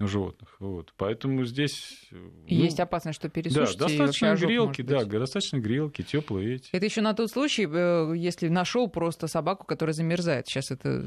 [0.00, 0.56] животных.
[0.58, 0.92] Вот.
[0.96, 2.08] Поэтому здесь...
[2.10, 3.78] Ну, Есть опасность, что пересушите.
[3.78, 6.70] Да, достаточно грелки, да, достаточно грелки, теплые эти.
[6.72, 10.46] Это еще на тот случай, э, если нашел просто собаку, которая замерзает.
[10.46, 11.04] Сейчас это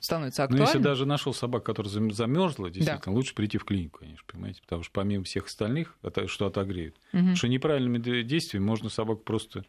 [0.00, 0.64] становится актуально.
[0.64, 3.12] Ну, если даже нашел собаку, которая замерзла, действительно, да.
[3.12, 7.18] лучше прийти в клинику, конечно, понимаете, потому что помимо всех остальных, что отогреют, угу.
[7.18, 9.64] потому что неправильными действиями можно собаку просто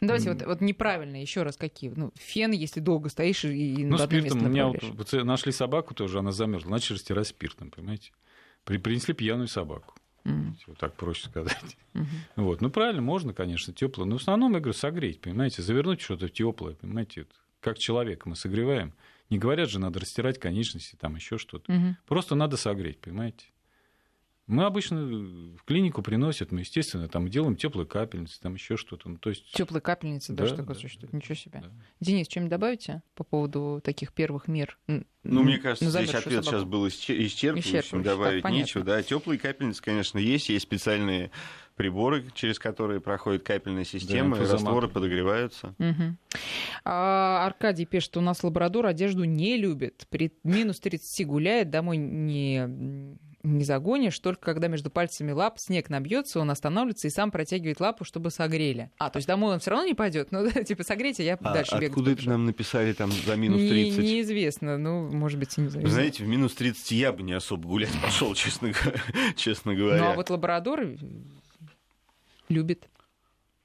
[0.00, 1.90] ну, давайте вот, вот неправильно, еще раз какие.
[1.94, 6.32] Ну, фен, если долго стоишь и ну, спиртом, у меня вот, нашли собаку тоже, она
[6.32, 8.12] замерзла, начали растирать спиртом, понимаете?
[8.64, 9.94] При, принесли пьяную собаку.
[10.24, 10.54] Mm.
[10.66, 11.76] Вот так проще сказать.
[11.92, 12.06] Mm-hmm.
[12.36, 12.60] Вот.
[12.60, 14.04] Ну, правильно, можно, конечно, тепло.
[14.04, 17.26] Но в основном, я говорю, согреть, понимаете, завернуть что-то теплое, понимаете,
[17.60, 18.94] как человека мы согреваем.
[19.30, 21.70] Не говорят же, надо растирать конечности, там еще что-то.
[21.70, 21.94] Mm-hmm.
[22.06, 23.46] Просто надо согреть, понимаете.
[24.46, 29.08] Мы обычно в клинику приносят, мы, естественно, там делаем теплые капельницы, там еще что-то.
[29.08, 29.50] Ну, то есть...
[29.52, 31.12] Теплые капельницы, да, даже такое да, существует.
[31.12, 31.60] Да, Ничего себе.
[31.62, 31.70] Да.
[32.00, 34.78] Денис, что-нибудь добавите по поводу таких первых мер?
[34.86, 36.50] Ну, мне кажется, здесь ответ собаку.
[36.50, 38.84] сейчас был исчерпывающим, добавить так, нечего.
[38.84, 41.30] Да, теплые капельницы, конечно, есть, есть специальные
[41.76, 45.74] приборы, через которые проходит капельная система, да, и растворы подогреваются.
[45.78, 46.16] Угу.
[46.84, 50.06] А, Аркадий пишет, что у нас лабрадор одежду не любит.
[50.10, 56.40] При минус 30 гуляет, домой не не загонишь, только когда между пальцами лап снег набьется,
[56.40, 58.90] он останавливается и сам протягивает лапу, чтобы согрели.
[58.98, 61.74] А, то есть домой он все равно не пойдет, но типа согрейте, я а дальше
[61.74, 61.90] бегаю.
[61.90, 63.98] Откуда это нам написали там за минус 30?
[63.98, 65.86] Не, неизвестно, ну, может быть, не знаю.
[65.88, 68.72] знаете, в минус 30 я бы не особо гулять пошел, честно,
[69.36, 70.02] честно говоря.
[70.02, 70.88] Ну, а вот лабрадор
[72.48, 72.88] любит.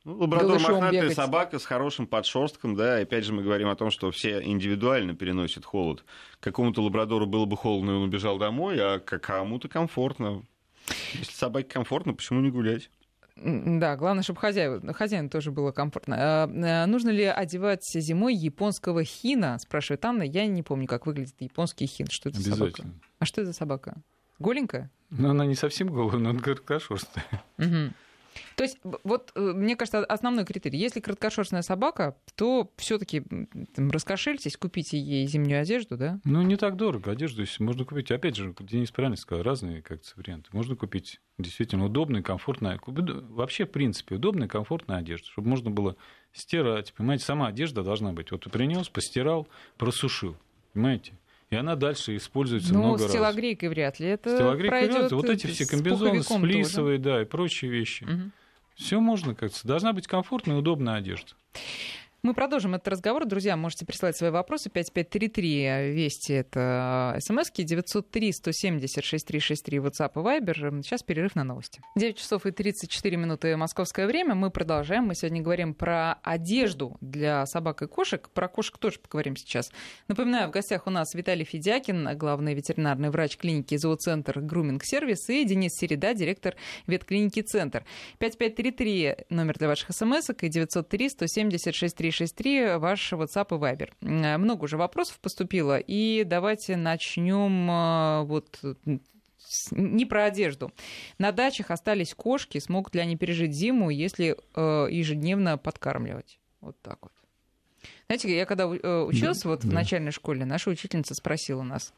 [0.09, 1.15] Ну, лабрадор мохнатая бегать.
[1.15, 5.13] собака с хорошим подшерстком, да, и опять же мы говорим о том, что все индивидуально
[5.13, 6.03] переносят холод.
[6.39, 10.41] Какому-то лабрадору было бы холодно, и он убежал домой, а кому-то комфортно.
[11.13, 12.89] Если собаке комфортно, почему не гулять?
[13.35, 16.15] Да, главное, чтобы хозяин, хозяину тоже было комфортно.
[16.17, 19.59] А, а, нужно ли одевать зимой японского хина?
[19.59, 20.23] Спрашивает Анна.
[20.23, 22.07] Я не помню, как выглядит японский хин.
[22.09, 22.83] Что это за собака?
[23.19, 23.97] А что это за собака?
[24.39, 24.89] Голенькая?
[25.11, 27.25] Ну, она не совсем голая, но она короткошерстная.
[27.59, 27.93] Угу.
[28.55, 30.77] То есть, вот, э, мне кажется, основной критерий.
[30.77, 33.23] Если краткошерстная собака, то все-таки
[33.77, 36.19] раскошельтесь, купите ей зимнюю одежду, да?
[36.23, 37.11] Ну, не так дорого.
[37.11, 38.11] Одежду можно купить.
[38.11, 40.49] Опять же, Денис правильно сказал, разные как варианты.
[40.51, 42.79] Можно купить действительно удобную, комфортную,
[43.29, 45.95] вообще, в принципе, удобную, комфортную одежду, чтобы можно было
[46.33, 46.93] стирать.
[46.93, 48.31] Понимаете, сама одежда должна быть.
[48.31, 50.35] Вот ты принес, постирал, просушил.
[50.73, 51.13] Понимаете?
[51.49, 53.01] И она дальше используется ну, много раз.
[53.01, 55.15] Ну, с телогрейкой вряд ли это Стилогрейкой вряд ли.
[55.15, 58.03] Вот эти все комбинезоны, сплисовые, да, и прочие вещи.
[58.03, 58.31] Угу.
[58.75, 59.67] Все можно как-то.
[59.67, 61.33] Должна быть комфортная и удобная одежда.
[62.21, 63.25] Мы продолжим этот разговор.
[63.25, 64.69] Друзья, можете присылать свои вопросы.
[64.69, 70.83] 5533 Вести это смски 903 170 6363 WhatsApp и Viber.
[70.83, 71.81] Сейчас перерыв на новости.
[71.95, 74.35] 9 часов и 34 минуты московское время.
[74.35, 75.05] Мы продолжаем.
[75.05, 78.29] Мы сегодня говорим про одежду для собак и кошек.
[78.33, 79.71] Про кошек тоже поговорим сейчас.
[80.09, 85.45] Напоминаю, в гостях у нас Виталий Федякин, главный ветеринарный врач клиники «Зооцентр Груминг Сервис» и
[85.45, 87.85] Денис Середа, директор ветклиники «Центр».
[88.17, 94.37] 5533 номер для ваших смс и 903 170 63 7373948, ваш WhatsApp и Viber.
[94.37, 98.59] Много уже вопросов поступило, и давайте начнем э, вот
[99.71, 100.71] не про одежду.
[101.17, 106.39] На дачах остались кошки, смогут ли они пережить зиму, если э, ежедневно подкармливать?
[106.61, 107.11] Вот так вот.
[108.07, 109.69] Знаете, я когда э, училась да, вот да.
[109.69, 111.93] в начальной школе, наша учительница спросила нас,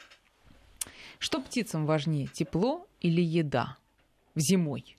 [1.20, 3.78] что птицам важнее, тепло или еда
[4.36, 4.98] зимой?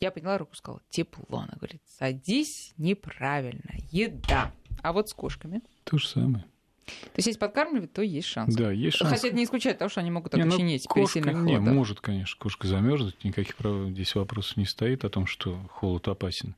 [0.00, 1.38] Я подняла руку сказала, тепло.
[1.38, 4.52] Она говорит, садись неправильно, еда.
[4.82, 5.62] А вот с кошками?
[5.84, 6.44] То же самое.
[6.86, 8.54] То есть, если подкармливать, то есть шанс.
[8.54, 9.10] Да, есть шанс.
[9.10, 12.00] Хотя это не исключает того, что они могут окоченеть не, ну, кошка, при Не, может,
[12.00, 13.88] конечно, кошка замерзнуть, никаких прав...
[13.88, 16.54] здесь вопросов не стоит о том, что холод опасен.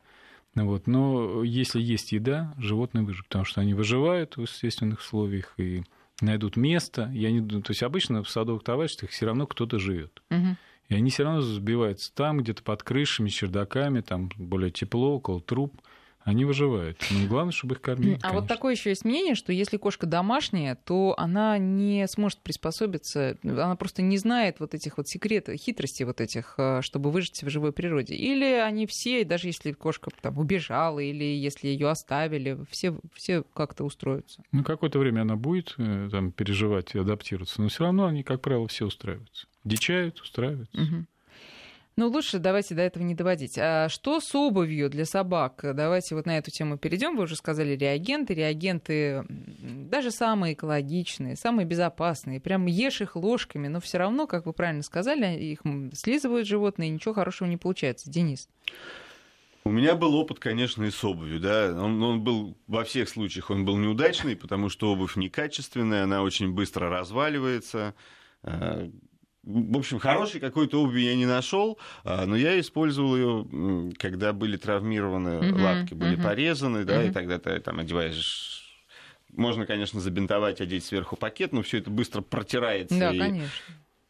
[0.54, 0.86] Вот.
[0.86, 5.84] Но если есть еда, животные выживут, потому что они выживают в естественных условиях и
[6.20, 7.10] найдут место.
[7.14, 7.40] Я не...
[7.62, 10.22] То есть обычно в садовых товариществах все равно кто-то живет.
[10.30, 10.56] Угу.
[10.88, 15.80] И они все равно сбиваются там, где-то под крышами, чердаками, там более тепло, около труб
[16.28, 17.02] они выживают.
[17.10, 18.16] Но главное, чтобы их кормили.
[18.16, 18.40] А конечно.
[18.40, 23.76] вот такое еще есть мнение, что если кошка домашняя, то она не сможет приспособиться, она
[23.76, 27.72] просто не знает вот этих вот секретов, хитростей вот этих, э, чтобы выжить в живой
[27.72, 28.14] природе.
[28.14, 33.84] Или они все, даже если кошка там убежала, или если ее оставили, все, все как-то
[33.84, 34.42] устроятся.
[34.52, 38.42] Ну, какое-то время она будет э, там, переживать и адаптироваться, но все равно они, как
[38.42, 39.46] правило, все устраиваются.
[39.68, 40.80] Дичают, устраиваются.
[40.80, 41.06] Угу.
[41.98, 43.58] Ну, лучше давайте до этого не доводить.
[43.58, 45.58] А что с обувью для собак?
[45.74, 47.16] Давайте вот на эту тему перейдем.
[47.16, 48.34] Вы уже сказали реагенты.
[48.34, 52.38] Реагенты даже самые экологичные, самые безопасные.
[52.38, 56.92] Прям ешь их ложками, но все равно, как вы правильно сказали, их слизывают животные, и
[56.92, 58.08] ничего хорошего не получается.
[58.08, 58.48] Денис.
[59.64, 61.74] У меня был опыт, конечно, и с обувью, да.
[61.76, 66.52] Он, он был во всех случаях он был неудачный, потому что обувь некачественная, она очень
[66.52, 67.96] быстро разваливается.
[69.46, 74.32] А, в общем, хорошей какой-то обуви я не нашел, а, но я использовал ее, когда
[74.32, 75.62] были травмированы mm-hmm.
[75.62, 76.22] лапки, были mm-hmm.
[76.22, 77.10] порезаны, да, mm-hmm.
[77.10, 78.58] и тогда ты там одеваешь
[79.30, 83.50] можно, конечно, забинтовать, одеть сверху пакет, но все это быстро протирается да, и конечно.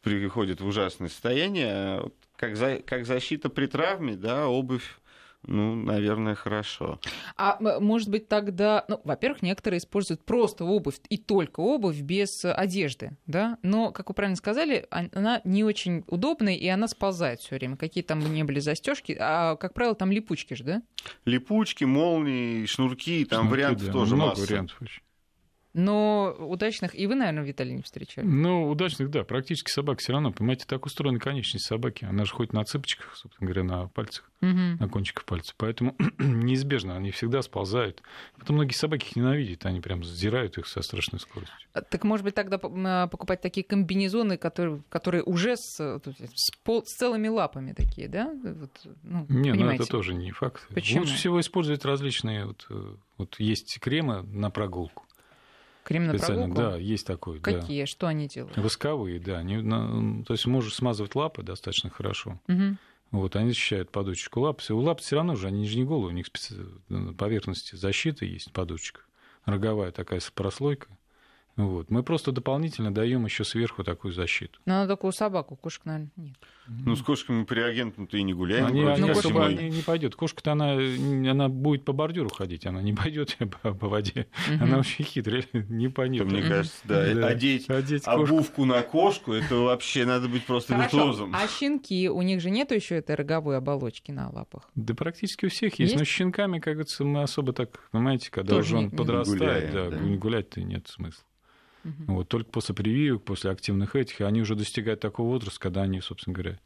[0.01, 2.03] приходит в ужасное состояние.
[2.37, 4.97] Как, за, как защита при травме, да, обувь
[5.47, 6.99] ну, наверное, хорошо.
[7.37, 13.17] А может быть тогда, ну, во-первых, некоторые используют просто обувь и только обувь без одежды,
[13.25, 13.57] да?
[13.63, 17.77] Но, как вы правильно сказали, она не очень удобная и она сползает все время.
[17.77, 20.81] Какие там бы не были застежки, а как правило там липучки же, да?
[21.25, 24.41] Липучки, молнии, шнурки, там шнурки, вариантов да, тоже много масса.
[24.41, 25.01] вариантов очень.
[25.73, 28.25] Но удачных и вы, наверное, Виталий, не встречали.
[28.25, 29.23] Ну, удачных, да.
[29.23, 30.31] Практически собак все равно.
[30.31, 32.05] Понимаете, так устроена конечность собаки.
[32.05, 34.49] Она же ходит на цыпочках, собственно говоря, на пальцах, угу.
[34.49, 35.53] на кончиках пальцев.
[35.57, 38.01] Поэтому неизбежно они всегда сползают.
[38.39, 39.65] Потом многие собаки их ненавидят.
[39.67, 41.55] Они прям задирают их со страшной скоростью.
[41.73, 46.83] А, так, может быть, тогда а, покупать такие комбинезоны, которые, которые уже с, с, пол,
[46.83, 48.33] с целыми лапами такие, да?
[48.43, 48.71] Вот,
[49.03, 50.67] ну, не, ну это тоже не факт.
[50.73, 51.01] Почему?
[51.01, 52.47] Лучше всего использовать различные...
[52.47, 55.05] Вот, э, вот есть кремы на прогулку.
[55.89, 56.53] Крем на прогулку?
[56.53, 57.39] Да, есть такой.
[57.39, 57.81] Какие?
[57.81, 57.87] Да.
[57.87, 58.55] Что они делают?
[58.57, 59.39] Восковые, да.
[59.39, 59.59] Они,
[60.23, 62.39] то есть можешь смазывать лапы достаточно хорошо.
[62.47, 62.77] Угу.
[63.09, 64.61] Вот, они защищают подушечку лап.
[64.69, 66.55] У лап все равно же, они же не головы, у них специ...
[67.17, 69.01] поверхности защиты есть подушечка.
[69.45, 70.87] Роговая такая прослойка.
[71.55, 71.89] Вот.
[71.89, 74.59] Мы просто дополнительно даем еще сверху такую защиту.
[74.65, 76.37] Но она только у собак, у кошек, наверное, нет.
[76.69, 78.67] Ну, с кошками при агентом-то и не гуляем.
[78.67, 80.15] Они, они ну, особо не, не пойдет.
[80.15, 84.27] Кошка-то она, она будет по бордюру ходить, она не пойдет по, по воде.
[84.47, 84.63] Угу.
[84.63, 86.21] Она очень хитрая, не по ней.
[86.21, 87.27] Мне кажется, да, да.
[87.27, 90.97] одеть, одеть обувку на кошку, это вообще надо быть просто Хорошо.
[90.97, 91.35] виртуозом.
[91.35, 94.69] А щенки, у них же нету еще этой роговой оболочки на лапах?
[94.75, 95.95] Да практически у всех есть, есть?
[95.95, 99.71] но с щенками, как говорится, мы особо так, понимаете, когда Тоже уже он не, подрастает,
[99.71, 100.15] гуляем, да, да.
[100.17, 101.23] гулять-то нет смысла.
[101.83, 102.13] Угу.
[102.13, 106.33] Вот, только после прививок, после активных этих, они уже достигают такого возраста, когда они, собственно
[106.33, 106.59] говоря,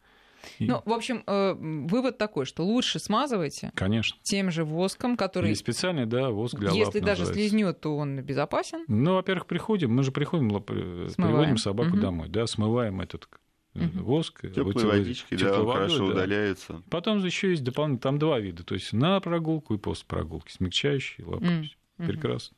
[0.59, 0.65] и...
[0.65, 3.71] Ну, в общем, э, вывод такой, что лучше смазывайте.
[3.75, 4.17] Конечно.
[4.23, 5.51] Тем же воском, который...
[5.51, 7.33] И специальный, да, воск для Если лап даже называется.
[7.33, 8.83] слизнет, то он безопасен.
[8.87, 11.13] Ну, во-первых, приходим, мы же приходим, э, Смываем.
[11.15, 12.01] приводим собаку угу.
[12.01, 13.27] домой, да, смываем этот
[13.75, 14.03] угу.
[14.03, 14.41] воск.
[14.41, 16.13] Теплой водички, да, водой, хорошо да.
[16.13, 16.83] удаляется.
[16.89, 21.25] Потом еще есть дополнительно, там два вида, то есть на прогулку и после прогулки, смягчающие
[21.25, 21.45] лапы.
[21.45, 22.07] Угу.
[22.07, 22.57] Прекрасно.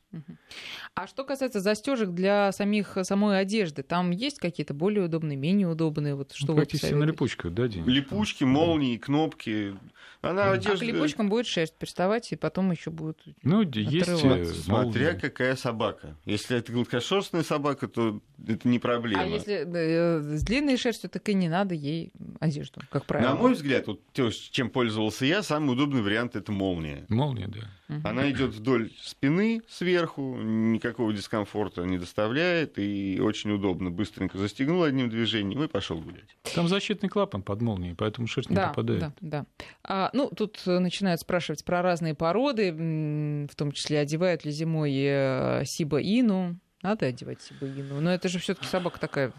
[0.94, 6.14] А что касается застежек для самих самой одежды, там есть какие-то более удобные, менее удобные?
[6.14, 7.86] Вот что ну, практически на липучках, да, Денис?
[7.86, 9.74] Липучки, молнии, кнопки.
[10.22, 10.72] Она одежда...
[10.72, 15.56] А к липучкам будет шерсть приставать, и потом еще будет Ну, есть э, Смотря какая
[15.56, 16.16] собака.
[16.24, 19.22] Если это гладкошерстная собака, то это не проблема.
[19.22, 23.30] А если э, с длинной шерстью, так и не надо ей одежду, как правило.
[23.30, 27.04] На мой взгляд, вот то, чем пользовался я, самый удобный вариант это молния.
[27.08, 28.00] Молния, да.
[28.02, 33.90] Она идет вдоль спины сверху, никакого дискомфорта не доставляет и очень удобно.
[33.90, 36.36] Быстренько застегнул одним движением и пошел гулять.
[36.54, 39.00] Там защитный клапан под молнией, поэтому шерсть не да, попадает.
[39.00, 39.46] Да, да.
[39.82, 45.64] А, ну, тут начинают спрашивать про разные породы, в том числе одевают ли зимой э,
[45.64, 46.58] сиба-ину.
[46.82, 48.00] Надо одевать сиба-ину.
[48.00, 49.32] Но это же все-таки собака такая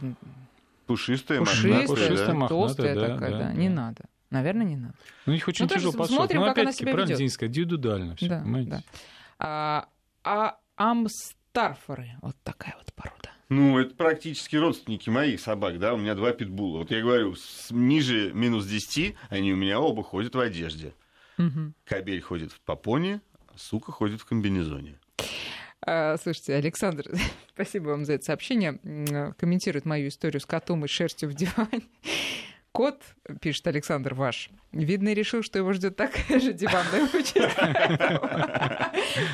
[0.85, 3.53] пушистая, пушистая, пушистая мохнатая, толстая да, такая, да, да.
[3.53, 4.05] Не надо.
[4.29, 4.93] Наверное, не надо.
[5.25, 6.33] Ну, их очень ну, тяжело послушать.
[6.33, 8.69] Но опять-таки, правильно Денис сказать, индивидуально все, да, понимаете?
[8.71, 8.81] Да.
[9.39, 9.87] А,
[10.27, 13.31] а амстарфоры, вот такая вот порода.
[13.49, 16.79] Ну, это практически родственники моих собак, да, у меня два питбула.
[16.79, 20.93] Вот я говорю, с- ниже минус 10 они у меня оба ходят в одежде.
[21.37, 21.73] Мгм.
[21.85, 24.99] Кобель ходит в попоне, а сука ходит в комбинезоне.
[25.85, 27.05] А, Слушайте, Александр,
[27.53, 28.79] спасибо вам за это сообщение.
[28.83, 31.83] М, Комментирует мою историю с котом и шерстью в диване.
[32.77, 33.01] Кот,
[33.41, 37.57] пишет Александр ваш, видно, решил, что его ждет такая же диванная участь.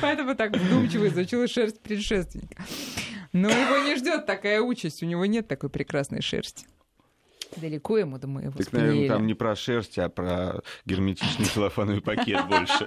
[0.00, 2.64] Поэтому так вдумчиво изучил шерсть предшественника.
[3.34, 6.64] Но его не ждет такая участь, у него нет такой прекрасной шерсти.
[7.56, 9.12] Далеко ему до моего Так, наверное, спаниеля.
[9.12, 12.86] там не про шерсть, а про герметичный целлофановый пакет больше.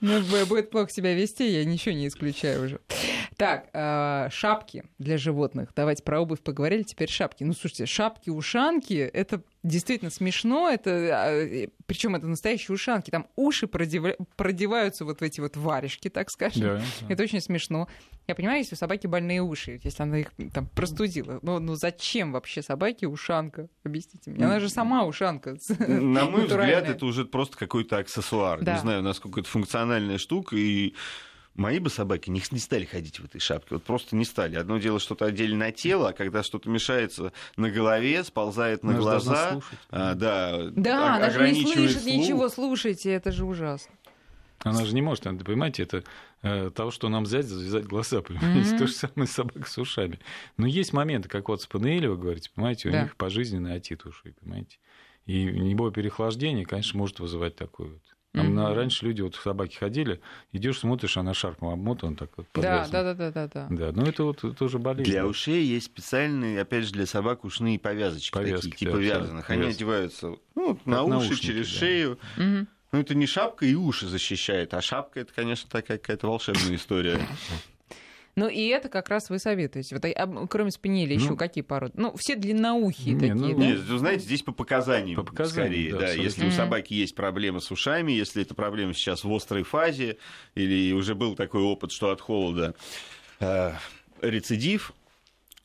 [0.00, 2.80] Ну, будет плохо себя вести, я ничего не исключаю уже.
[3.40, 5.70] Так, э, шапки для животных.
[5.74, 7.42] Давайте про обувь поговорили, теперь шапки.
[7.42, 15.06] Ну, слушайте, шапки-ушанки, это действительно смешно, это, причем это настоящие ушанки, там уши продев- продеваются
[15.06, 16.62] вот в эти вот варежки, так скажем.
[16.62, 16.82] Да.
[17.08, 17.88] Это очень смешно.
[18.26, 21.38] Я понимаю, если у собаки больные уши, если она их там простудила.
[21.40, 23.68] Ну, ну зачем вообще собаке ушанка?
[23.84, 24.44] Объясните мне.
[24.44, 25.56] Она же сама ушанка.
[25.78, 28.62] На мой взгляд, это уже просто какой-то аксессуар.
[28.62, 28.74] Да.
[28.74, 30.56] Не знаю, насколько это функциональная штука.
[30.56, 30.94] И
[31.54, 33.74] мои бы собаки не, не стали ходить в этой шапке.
[33.74, 34.56] Вот просто не стали.
[34.56, 39.00] Одно дело что-то отдельно на тело, а когда что-то мешается на голове, сползает на Она
[39.00, 39.52] глаза.
[39.52, 42.14] слушать, а, да, Да, о- она же не слышит слух.
[42.14, 43.92] ничего, слушайте, это же ужасно.
[44.62, 46.04] Она же не может, она, понимаете, это
[46.42, 48.78] э, того, что нам взять, завязать глаза, понимаете, Мгм.
[48.78, 50.20] то же самое с собакой с ушами.
[50.58, 53.02] Но есть моменты, как вот с Панеэль, вы говорите, понимаете, у Да.
[53.04, 54.78] них пожизненный отит ушей, понимаете.
[55.26, 58.02] И любое переохлаждение, конечно, может вызывать такое вот.
[58.32, 60.20] На- раньше люди вот в собаки ходили,
[60.52, 63.66] идешь, смотришь, она шарфом обмотана так вот Да, да, да, да, да, да.
[63.70, 65.10] Да, ну это вот тоже болезнь.
[65.10, 69.50] Для ушей есть специальные, опять же, для собак ушные повязочки, Повязки, такие, типа да, вязаных.
[69.50, 69.78] Они повязки.
[69.78, 71.78] одеваются ну, на уши, через да.
[71.78, 72.18] шею.
[72.36, 72.68] Мгм.
[72.92, 77.20] Ну, это не шапка и уши защищает, а шапка это, конечно, такая какая-то волшебная история.
[78.36, 79.94] Ну и это как раз вы советуете.
[79.94, 81.94] Вот, а, кроме спинели еще Ну, какие породы?
[81.96, 83.66] Ну, все длинноухие не, такие, ну, да?
[83.66, 86.04] Нет, вы знаете, здесь по показаниям, По показаниям, скорее, да, да.
[86.06, 86.26] абсолютно.
[86.26, 90.18] Если у собаки есть проблемы с ушами, если эта проблема сейчас в острой фазе,
[90.54, 92.74] или уже был такой опыт, что от холода
[93.40, 93.72] э,
[94.22, 94.92] рецидив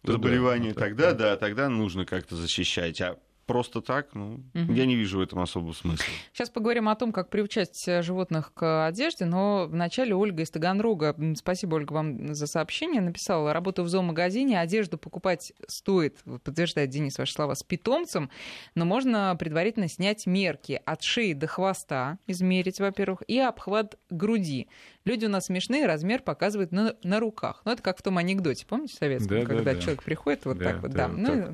[0.04, 1.30] Ну да, тогда, да.
[1.32, 3.00] да, тогда нужно как-то защищать.
[3.02, 4.74] А просто так, ну, Мгм.
[4.74, 6.06] я не вижу в этом особого смысла.
[6.34, 11.76] Сейчас поговорим о том, как приучать животных к одежде, но вначале Ольга из Таганрога, спасибо,
[11.76, 17.56] Ольга, вам за сообщение, написала, работаю в зоомагазине, одежду покупать стоит, подтверждает Денис ваши слова,
[17.56, 18.30] с питомцем,
[18.74, 24.68] но можно предварительно снять мерки от шеи до хвоста, измерить, во-первых, и обхват груди.
[25.06, 27.62] Люди у нас смешные, размер показывают на, на руках.
[27.64, 29.80] Ну, это как в том анекдоте, помните, советском, Да, да, когда да.
[29.80, 31.14] человек приходит вот Да, так вот, да, да.
[31.14, 31.52] Ну,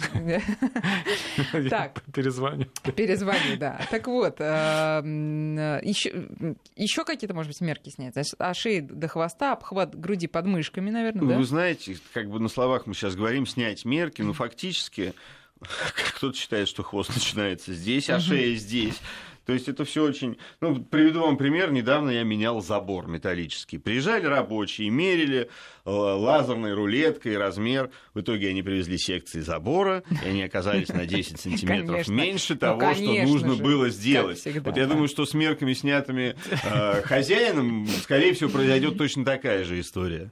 [1.70, 2.02] Так.
[2.14, 2.68] Перезвоню.
[2.96, 3.82] Перезвони, да.
[3.92, 4.40] Так вот,
[6.76, 8.14] еще какие-то, может быть, мерки снять?
[8.14, 11.38] Значит, от шеи до хвоста, обхват груди под мышками, наверное, Ну, да?
[11.38, 15.14] Вы знаете, как бы на словах мы сейчас говорим, снять мерки, но фактически
[16.16, 19.00] кто-то считает, что хвост начинается здесь, а шея здесь.
[19.52, 20.38] То есть это все очень...
[20.62, 21.74] Ну, приведу вам пример.
[21.74, 23.80] Недавно я менял забор металлический.
[23.80, 25.50] Приезжали рабочие, мерили
[25.84, 27.92] э, лазерной рулеткой размер.
[28.14, 32.12] В итоге они привезли секции забора, и они оказались на 10 сантиметров Конечно.
[32.14, 33.62] меньше Ну, того, что конечно нужно же.
[33.62, 34.38] было сделать.
[34.40, 34.94] всегда, вот я да.
[34.94, 40.32] думаю, что с мерками, снятыми э, хозяином, скорее всего, произойдет точно такая же история.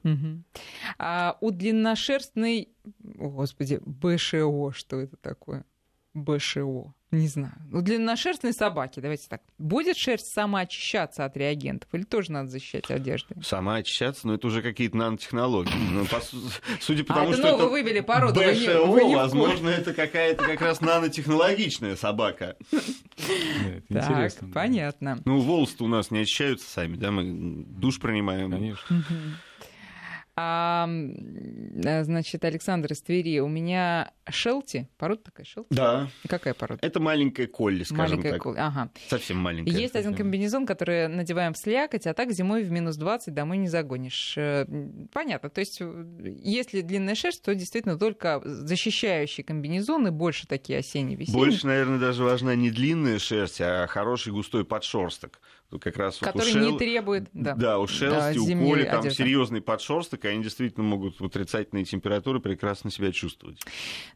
[0.96, 2.70] А у длинношерстной,
[3.18, 5.66] о, господи, БШО, что это такое?
[6.14, 6.94] БШО.
[7.12, 7.54] Не знаю.
[7.72, 9.42] У длинношерстной собаки, давайте так.
[9.58, 13.36] Будет шерсть сама очищаться от реагентов или тоже надо защищать одеждой?
[13.42, 15.72] Сама очищаться, но это уже какие-то нанотехнологии.
[15.90, 16.38] Ну, по су-
[16.80, 18.38] судя по А, тому, это что это вывели породу.
[18.38, 22.56] вы не- БШО, вы не возможно, это какая-то как раз нанотехнологичная собака.
[22.70, 25.18] Нет, Так, понятно.
[25.24, 28.52] Ну, волосы у нас не очищаются сами, да, мы душ принимаем.
[28.52, 29.04] Конечно.
[30.42, 30.88] А,
[31.84, 35.68] а, значит, Александр из Твери, у меня шелти, порода такая шелти?
[35.70, 36.80] Да, Какая порода?
[36.86, 38.42] это маленькая колли, скажем Маленькая так.
[38.42, 38.90] кол- Ага.
[39.08, 39.70] Совсем маленькая.
[39.72, 43.68] Есть один комбинезон, который надеваем в слякоть, а так зимой в минус 20 домой не
[43.68, 44.34] загонишь.
[44.38, 44.64] Э,
[45.12, 45.50] Понятно.
[45.50, 46.04] То есть, э,
[46.42, 51.38] если длинная шерсть, то действительно только защищающие комбинезоны, больше такие осенние весенние.
[51.38, 55.40] Больше, наверное, даже важна не длинная шерсть, а хороший густой подшерсток.
[55.80, 57.28] Как раз вот у который шел- не требует...
[57.32, 57.54] Да.
[57.54, 62.40] Да, у шелсти, у зимней коли там серьезный подшерсток, они действительно могут в отрицательные температуры
[62.40, 63.60] прекрасно себя чувствовать.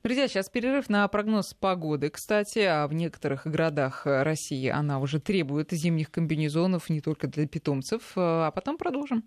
[0.02, 5.72] Друзья, сейчас перерыв на прогноз погоды, кстати, а в некоторых городах России она уже требует
[5.72, 9.24] зимних комбинезонов не только для питомцев, э, а потом продолжим.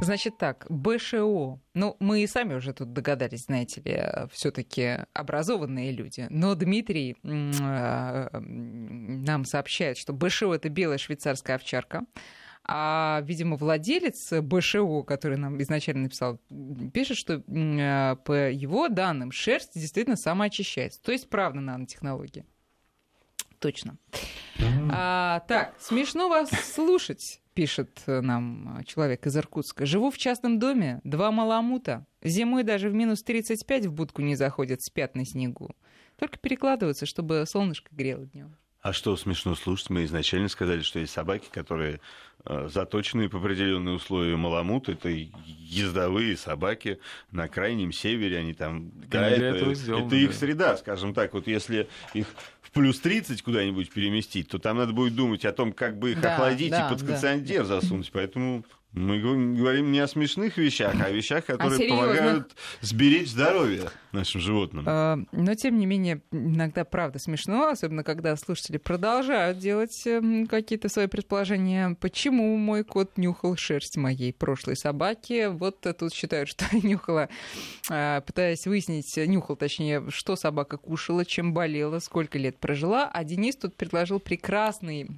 [0.00, 1.60] Значит так, БШО.
[1.74, 6.26] Ну, мы и сами уже тут догадались, знаете ли, все-таки образованные люди.
[6.30, 12.04] Но Дмитрий э, нам сообщает, что БШО это белая швейцарская овчарка.
[12.64, 16.38] А, видимо, владелец БШО, который нам изначально написал,
[16.92, 21.02] пишет, что э, по его данным шерсть действительно самоочищается.
[21.02, 22.46] То есть, правда, нанотехнология.
[23.58, 23.96] Точно.
[24.90, 29.86] А, так, смешно вас слушать, пишет нам человек из Иркутска.
[29.86, 32.06] Живу в частном доме, два маламута.
[32.22, 35.74] Зимой даже в минус 35 в будку не заходят, спят на снегу.
[36.16, 38.56] Только перекладываются, чтобы солнышко грело днем.
[38.82, 39.90] А что смешно слушать?
[39.90, 42.00] Мы изначально сказали, что есть собаки, которые
[42.44, 44.88] э, заточенные по определенные условия маламут.
[44.88, 46.98] Это ездовые собаки
[47.30, 48.38] на крайнем севере.
[48.38, 48.90] Они там...
[49.08, 50.36] Да, это, сделано, это их да.
[50.36, 51.32] среда, скажем так.
[51.32, 52.26] Вот если их
[52.60, 56.20] в плюс 30 куда-нибудь переместить, то там надо будет думать о том, как бы их
[56.20, 57.80] да, охладить да, и под кондиционер да.
[57.80, 58.10] засунуть.
[58.12, 59.20] Поэтому мы
[59.56, 64.84] говорим не о смешных вещах, а о вещах, которые а помогают сберечь здоровье нашим животным.
[64.86, 70.90] А, но, тем не менее, иногда правда смешно, особенно когда слушатели продолжают делать эм, какие-то
[70.90, 71.96] свои предположения.
[72.00, 75.48] Почему мой кот нюхал шерсть моей прошлой собаки?
[75.48, 77.30] Вот тут считают, что нюхала,
[77.88, 83.08] а, пытаясь выяснить, нюхал, точнее, что собака кушала, чем болела, сколько лет прожила.
[83.10, 85.08] А Денис тут предложил прекрасный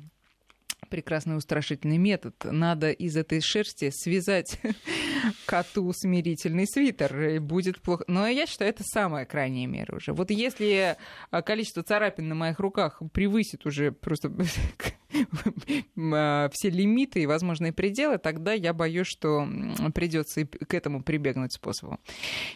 [0.88, 2.34] прекрасный устрашительный метод.
[2.44, 4.60] Надо из этой шерсти связать
[5.46, 8.04] коту смирительный свитер, и будет плохо.
[8.06, 10.12] Но я считаю, это самая крайняя мера уже.
[10.12, 10.96] Вот если
[11.30, 14.30] а, количество царапин на моих руках превысит уже просто
[16.12, 19.46] а, все лимиты и возможные пределы, тогда я боюсь, что
[19.94, 22.00] придется к этому прибегнуть способом.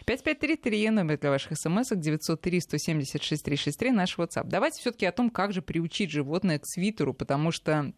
[0.05, 4.47] 5533 номер для ваших смс 903 176 363 наш WhatsApp.
[4.47, 7.93] Давайте все-таки о том, как же приучить животное к свитеру, потому что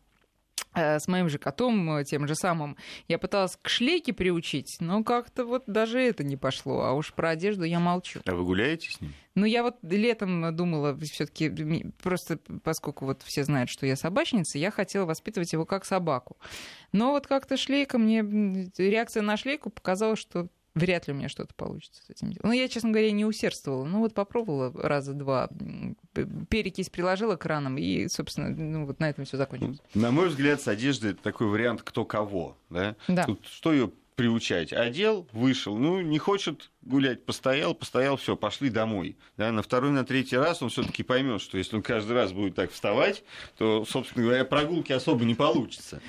[0.74, 2.78] с моим же котом, э, тем же самым,
[3.08, 6.82] я пыталась к шлейке приучить, но как-то вот даже это не пошло.
[6.82, 8.22] А уж про одежду я молчу.
[8.26, 9.14] А вы гуляете с ним?
[9.36, 11.49] Ну, я вот летом думала, все-таки
[12.02, 16.38] просто поскольку вот все знают, что я собачница, я хотела воспитывать его как собаку.
[16.91, 18.22] Но вот как-то шлейка мне,
[18.78, 22.49] реакция на шлейку показала, что вряд ли у меня что-то получится с этим делом.
[22.49, 23.86] Ну, я, честно говоря, не усердствовала.
[23.86, 25.49] Ну, вот попробовала раза два,
[26.49, 29.80] перекись приложила к ранам, и, собственно, ну, вот на этом все закончилось.
[29.93, 32.95] На мой взгляд, с одеждой это такой вариант кто кого, да?
[33.07, 33.26] Да.
[33.26, 34.72] Тут что ее приучать.
[34.72, 39.17] Одел, вышел, ну, не хочет гулять, постоял, постоял, все, пошли домой.
[39.38, 42.55] Да, на второй, на третий раз он все-таки поймет, что если он каждый раз будет
[42.55, 43.24] так вставать,
[43.57, 46.01] то, собственно говоря, прогулки особо не получится.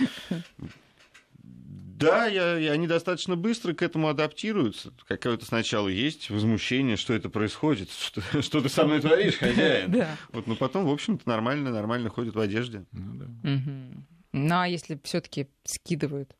[2.02, 4.92] Да, я, и они достаточно быстро к этому адаптируются.
[5.06, 9.90] Какое-то сначала есть возмущение, что это происходит, что, что ты со мной творишь, хозяин.
[9.90, 10.16] Да.
[10.32, 12.84] Вот, но потом, в общем-то, нормально, нормально ходят в одежде.
[12.92, 13.24] Ну, да.
[13.24, 14.04] угу.
[14.32, 16.36] ну а если все-таки скидывают?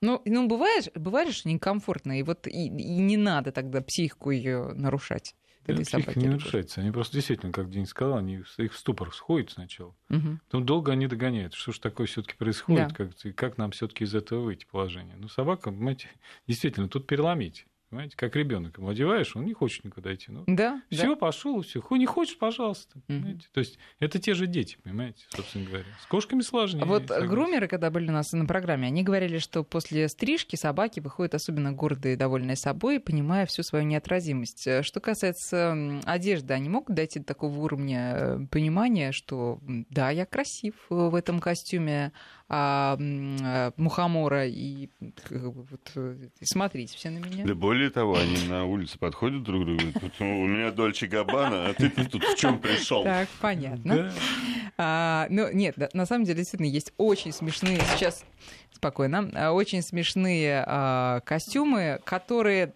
[0.00, 4.72] Ну, ну бывает, бывает, что некомфортно, и вот и, и не надо тогда психику ее
[4.74, 5.34] нарушать
[5.68, 6.18] этой собаки.
[6.18, 6.80] не нарушается.
[6.80, 9.94] Они просто действительно, как Денис сказал, они их в ступор сходят сначала.
[10.10, 10.38] Угу.
[10.46, 11.54] Потом долго они догоняют.
[11.54, 12.88] Что же такое все таки происходит?
[12.88, 12.94] Да.
[12.94, 15.16] Как, как нам все таки из этого выйти положение?
[15.16, 16.08] Ну, собака, понимаете,
[16.46, 17.66] действительно, тут переломить.
[17.90, 20.30] Понимаете, как ребенок ему одеваешь, он не хочет никуда идти.
[20.30, 20.82] Ну, да.
[20.90, 21.16] Все, да.
[21.16, 21.80] пошел, все.
[21.80, 23.00] Хуй не хочешь, пожалуйста.
[23.08, 23.40] Mm-hmm.
[23.52, 25.84] То есть это те же дети, понимаете, собственно говоря.
[26.02, 26.84] С кошками сложнее.
[26.84, 31.34] Вот грумеры, когда были у нас на программе, они говорили, что после стрижки собаки выходят
[31.34, 34.66] особенно гордые довольные собой, понимая всю свою неотразимость.
[34.66, 40.26] Э, что касается одежды, они могут дойти до такого уровня э, понимания, что да, я
[40.26, 42.12] красив в этом костюме,
[42.48, 44.88] мухомора и
[45.30, 45.92] вот,
[46.42, 47.44] смотрите все на меня.
[47.44, 49.82] Да более того, они на улице подходят друг к другу,
[50.20, 53.04] у меня Дольче Габбана, а ты тут в чем пришел?
[53.04, 54.12] Так, понятно.
[54.78, 58.24] А, ну, нет, да, на самом деле, действительно, есть очень смешные, сейчас
[58.72, 62.74] спокойно, а, очень смешные а, костюмы, которые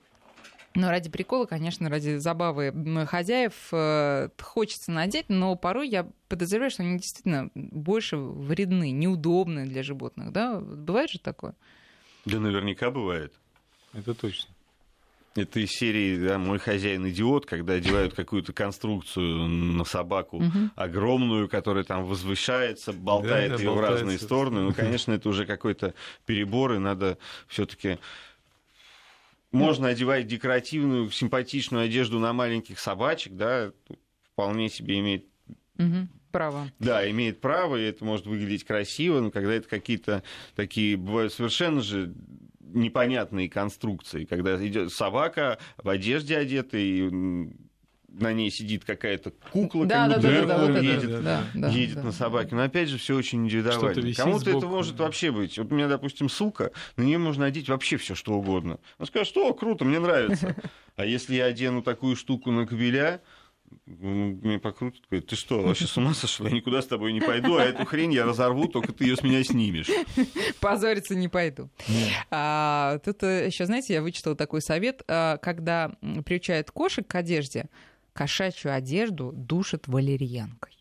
[0.75, 2.73] но ради прикола, конечно, ради забавы
[3.07, 9.83] хозяев э, хочется надеть, но порой я подозреваю, что они действительно больше вредны, неудобны для
[9.83, 10.33] животных.
[10.33, 10.61] Да?
[10.61, 11.55] Бывает же такое?
[12.25, 13.33] Да наверняка бывает.
[13.93, 14.53] Это точно.
[15.35, 20.71] Это из серии да, «Мой хозяин идиот», когда одевают какую-то конструкцию на собаку угу.
[20.77, 24.61] огромную, которая там возвышается, болтает да, ее в разные стороны.
[24.61, 25.95] Ну, конечно, это уже какой-то
[26.27, 27.17] перебор, и надо
[27.49, 27.99] все таки
[29.53, 33.73] можно одевать декоративную, симпатичную одежду на маленьких собачек, да,
[34.33, 35.27] вполне себе имеет
[35.79, 36.71] угу, право.
[36.79, 40.23] Да, имеет право, и это может выглядеть красиво, но когда это какие-то
[40.57, 42.15] такие бывают совершенно же
[42.61, 47.11] непонятные конструкции, когда идет собака в одежде одета и
[48.13, 52.03] на ней сидит какая-то кукла, да, как будто да, да, едет, да, да, едет да,
[52.03, 52.55] на собаке.
[52.55, 54.15] Но опять же, все очень индивидуально.
[54.15, 55.59] Кому-то это может вообще быть.
[55.59, 58.79] Вот у меня, допустим, сука, на нее можно одеть вообще все что угодно.
[58.99, 60.57] Он скажет, что круто, мне нравится.
[60.95, 63.23] А если я одену такую штуку на кобеля,
[63.87, 66.47] Ну, Мне покрутят, говорят, ты что, вообще с ума сошел?
[66.47, 69.23] Я никуда с тобой не пойду, а эту хрень я разорву, только ты ее с
[69.23, 69.89] меня снимешь.
[70.61, 71.71] Позориться не пойду.
[72.31, 75.93] А, тут еще, знаете, я вычитала такой совет, а, когда
[76.27, 77.71] приучают кошек к одежде,
[78.13, 80.77] кошачью одежду душат валерьянкой.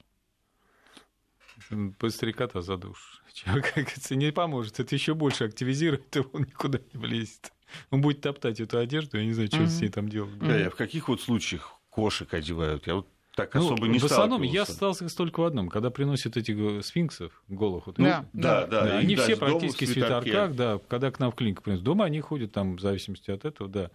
[1.70, 3.22] Быстрее кота задушишь.
[3.34, 4.80] Чего, как говорится, не поможет.
[4.80, 7.54] Это еще больше активизирует, и он никуда не влезет.
[7.90, 9.68] Он будет топтать эту одежду, я не знаю, что Мгм.
[9.68, 10.38] с ней там делать.
[10.40, 12.88] Да, а в каких вот случаях кошек одевают?
[12.88, 15.16] Я вот так Ну, особо не в основном я сталкивался.
[15.16, 15.70] только в одном.
[15.70, 18.26] Когда приносят этих э, сфинксов голых, вот, Да.
[18.34, 18.84] Да, да.
[18.84, 20.80] Да, и они все практически в свитерках, да.
[20.90, 23.92] Когда к нам в клинику приносят дома, они ходят там в зависимости от этого, да.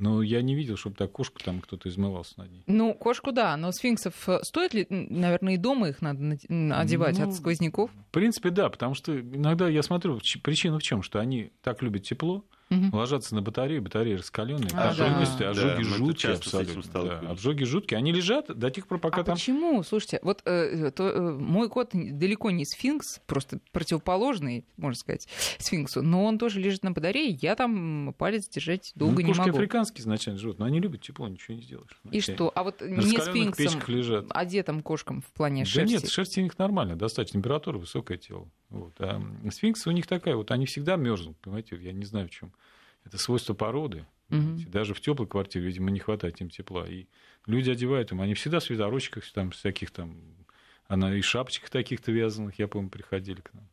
[0.00, 2.64] Но я не видел, чтобы так кошку там кто-то измывался над ней.
[2.66, 6.38] Ну, кошку, да, но сфинксов э, стоит ли, наверное, и дома их надо
[6.74, 7.90] одевать Ну, от сквозняков?
[7.90, 12.02] В принципе, да, потому что иногда я смотрю, причина в чем, что они так любят
[12.04, 12.94] тепло, Мгм.
[12.94, 15.08] ложатся на батарею, батареи раскаленные, А, ожоги,
[15.40, 15.50] да.
[15.50, 17.02] ожоги, ожоги Да, жуткие абсолютно.
[17.04, 19.34] да, обжоги жуткие, они лежат до тех пор, пока а там...
[19.34, 19.82] почему?
[19.82, 25.26] Слушайте, вот э, то, э, мой кот далеко не сфинкс, просто противоположный, можно сказать,
[25.58, 29.40] сфинксу, но он тоже лежит на батарее, я там палец держать долго ну, не кошки
[29.40, 29.58] могу.
[29.58, 31.90] африканские изначально живут, но они любят тепло, ничего не сделаешь.
[32.04, 32.52] И Знаете, что?
[32.54, 34.26] А вот не сфинксом, лежат.
[34.30, 35.92] одетым кошкам в плане Да шерсти?
[35.94, 38.48] нет, шерсти у них нормально, достаточно температура, высокое тело.
[38.68, 38.94] Вот.
[39.00, 42.52] А сфинксы у них такая, вот они всегда мерзнут, понимаете, я не знаю в чем.
[43.04, 44.04] Это свойство породы.
[44.28, 44.68] Понимаете.
[44.68, 46.86] Даже в теплой квартире, видимо, не хватает им тепла.
[46.86, 47.06] И
[47.46, 50.16] люди одевают им, они всегда в свитерочках, там, всяких там,
[50.86, 53.68] она и шапочках таких-то вязаных, я помню, приходили к нам.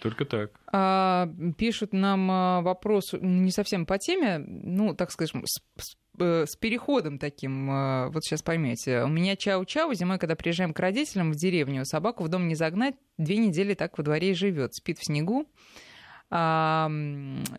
[0.00, 0.52] Только так.
[0.72, 6.44] А, пишут нам а, вопрос не совсем по теме, ну, так скажем, с, с- э,
[6.46, 9.02] с переходом таким, а, вот сейчас поймете.
[9.02, 12.94] У меня чау-чау, зимой, когда приезжаем к родителям в деревню, собаку в дом не загнать,
[13.16, 15.48] две недели так во дворе и живет, спит в снегу.
[16.30, 16.90] А,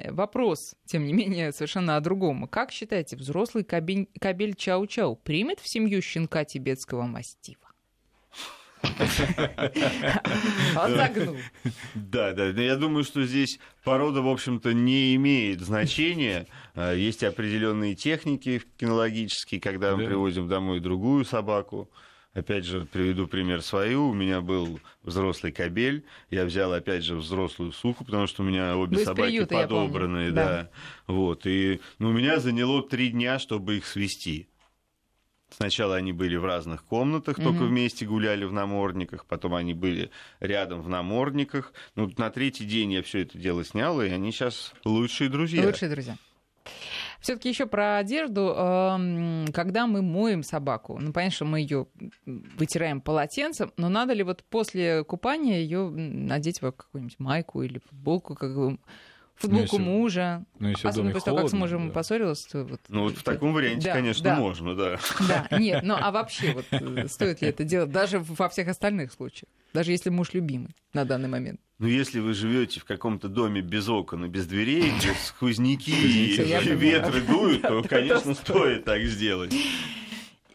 [0.09, 2.47] вопрос, тем не менее, совершенно о другом.
[2.47, 7.69] Как считаете, взрослый кабель, кабель чау-чау примет в семью щенка тибетского мастива?
[10.87, 11.37] Загнул.
[11.95, 12.51] Да, да.
[12.53, 16.47] Но я думаю, что здесь порода, в общем-то, не имеет значения.
[16.75, 21.89] А, Есть определенные техники кинологические, когда мы привозим домой другую собаку.
[22.33, 24.09] Опять же, приведу пример свою.
[24.09, 26.05] У меня был взрослый кобель.
[26.29, 30.31] Я взял, опять же, взрослую суку, потому что у меня обе Вы собаки приюта, подобранные.
[30.31, 30.45] Да.
[30.45, 30.69] Да.
[31.07, 31.47] Вот.
[31.47, 34.47] И ну, у меня заняло три дня, чтобы их свести.
[35.49, 37.69] Сначала они были в разных комнатах, только Мгм.
[37.69, 41.73] вместе гуляли в намордниках, потом они были рядом в намордниках.
[41.95, 45.65] Ну, на третий день я все это дело снял, и они сейчас лучшие друзья.
[45.65, 46.15] Лучшие друзья.
[47.19, 48.53] Все-таки еще про одежду.
[48.55, 51.87] Эм, Когда мы моем собаку, ну, понятно, что мы ее
[52.25, 58.35] вытираем полотенцем, но надо ли вот после купания ее надеть в какую-нибудь майку или футболку,
[58.35, 58.53] как
[59.39, 60.45] футболку если- мужа?
[60.59, 61.93] Ну, если Особенно после того, как с холодно, мужем да.
[61.93, 62.81] поссорилась, то вот...
[62.89, 64.35] Ну, вот в таком варианте, Да, конечно, да.
[64.35, 64.99] можно, да.
[65.27, 69.11] Да, нет, ну а вообще, вот э, стоит ли это делать даже во всех остальных
[69.11, 69.49] случаях?
[69.73, 71.59] Даже если муж любимый на данный момент.
[71.77, 76.35] Но если вы живете в каком-то доме без окон и без дверей, где сквозняки и
[76.75, 79.53] ветры дуют, то, конечно, стоит так сделать.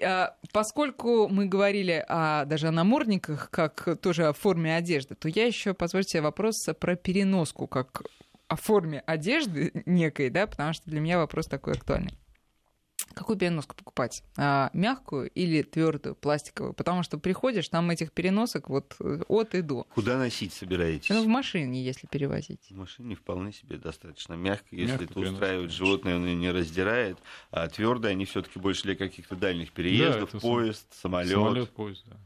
[0.03, 5.47] А, Поскольку мы говорили о, даже о намордниках, как тоже о форме одежды, то я
[5.47, 8.03] еще, позвольте себе вопрос про переноску, как
[8.55, 12.17] о форме одежды некой, да, потому что для меня вопрос такой актуальный.
[13.13, 14.23] Какую переноску покупать?
[14.37, 16.73] А, мягкую или твердую, пластиковую?
[16.73, 18.97] Потому что приходишь, там этих переносок вот
[19.29, 19.85] от и до.
[19.95, 21.11] Куда носить собираетесь?
[21.11, 22.67] Ну, в машине, если перевозить.
[22.71, 25.87] В машине вполне себе достаточно мягко, если Мягко это переносит, устраивает конечно.
[25.87, 27.19] животное, оно не раздирает,
[27.51, 31.31] а твердые они все-таки больше для каких-то дальних переездов, сам- поезд, самолет.
[31.31, 32.17] Самолет, поезд, да.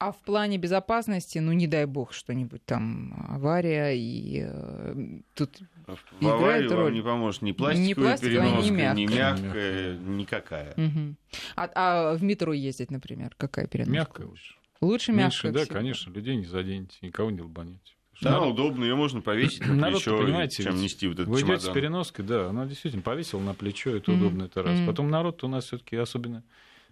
[0.00, 4.94] А в плане безопасности, ну, не дай бог, что-нибудь там, авария, и э,
[5.34, 5.92] тут В
[6.22, 6.84] Играет аварию роль.
[6.84, 9.42] вам не поможет ни пластиковая пластиковая, ни переноска, ни мягкая.
[9.44, 10.74] мягкая, никакая.
[10.78, 11.16] Мгм.
[11.54, 13.92] А, а в метро ездить, например, какая переноска?
[13.92, 14.54] Мягкая лучше.
[14.80, 15.66] Лучше Меньше, мягкая.
[15.66, 17.78] да, конечно, людей не заденете, никого не лбанете.
[18.22, 21.40] Да, Народ- удобно, ее можно повесить на народ, плечо, понимаете, чем нести вот этот Вы
[21.40, 21.74] идете с чемодан.
[21.74, 24.20] переноской, да, она действительно повесила на плечо, это Мгм.
[24.20, 24.78] удобно, это раз.
[24.78, 24.86] Мгм.
[24.86, 26.42] Потом народ у нас все-таки особенно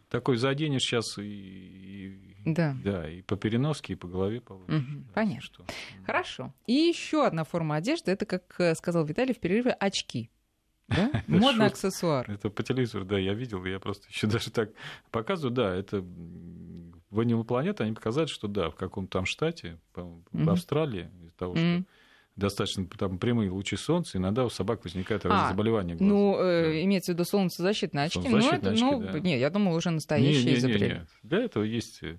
[0.08, 2.76] такой заденешь сейчас и, и- Да.
[2.82, 4.74] да, и по переноске, и по голове получишь.
[4.74, 5.40] Мгм, Да, понятно.
[5.42, 5.64] что.
[6.06, 6.54] Хорошо.
[6.66, 10.30] И еще одна форма одежды, это, как э, сказал Виталий в перерыве, очки.
[10.88, 11.10] Да?
[11.26, 12.30] Модный аксессуар.
[12.30, 14.70] Это по телевизору, да, я видел, я просто еще даже так
[15.10, 20.48] показываю, да, это в Animal Planet они показали, что да, в каком-то там штате, в.
[20.50, 21.86] Австралии, из-за того, что Мгм.
[22.38, 26.08] Достаточно там прямые лучи солнца, иногда у собак возникают разные А, заболевания глаз.
[26.08, 26.84] Ну, э, Да.
[26.84, 28.18] имеется в виду солнцезащитные очки.
[28.20, 29.20] Ну, Солнцезащитные это, ну, очки, да.
[29.20, 30.86] не, я думал, уже настоящие Не, не, не, изобрели.
[30.88, 31.06] не.
[31.22, 32.18] Для этого есть э,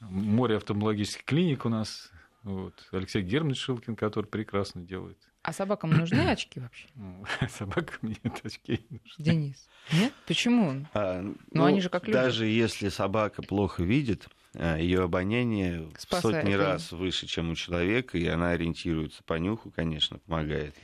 [0.00, 2.10] море офтальмологических клиник у нас.
[2.44, 2.74] Вот.
[2.90, 5.18] Алексей Германович Шилкин, который прекрасно делает.
[5.42, 6.88] А собакам нужны очки вообще?
[6.94, 8.80] Ну, Собакам нет очки.
[9.18, 9.68] Денис.
[9.92, 10.12] Нет?
[10.26, 10.86] Почему?
[10.94, 12.12] А, Ну, они же как люди.
[12.18, 16.58] Даже если собака плохо видит, ее обоняние в Спасает сотни её.
[16.58, 20.74] раз выше, чем у человека, и она ориентируется по нюху, конечно, помогает.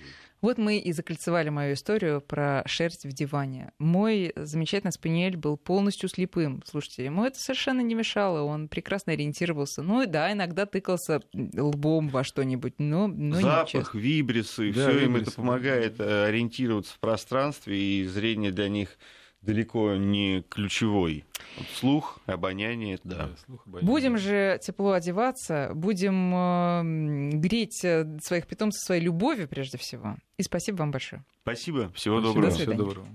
[0.41, 3.73] Вот мы и закольцевали мою историю про шерсть в диване.
[3.79, 6.63] Мой замечательный спаниель был полностью слепым.
[6.65, 9.83] Слушайте, ему это совершенно не мешало, он прекрасно ориентировался.
[9.83, 15.17] Ну и да, иногда тыкался лбом во что-нибудь, но, но Запах, вибрисы, Да, все им
[15.17, 18.97] это помогает э, ориентироваться в пространстве, и зрение для них
[19.43, 21.25] далеко не ключевой.
[21.57, 23.31] Вот слух, обоняние, это да.
[23.47, 23.91] слух, обоняние.
[23.91, 30.17] Будем же тепло одеваться, будем э, греть э, своих питомцев своей любовью прежде всего.
[30.37, 31.25] И спасибо вам большое.
[31.43, 32.51] Спасибо, всего Спасибо, доброго.
[32.51, 32.77] До свидания.
[32.77, 33.07] Всего доброго.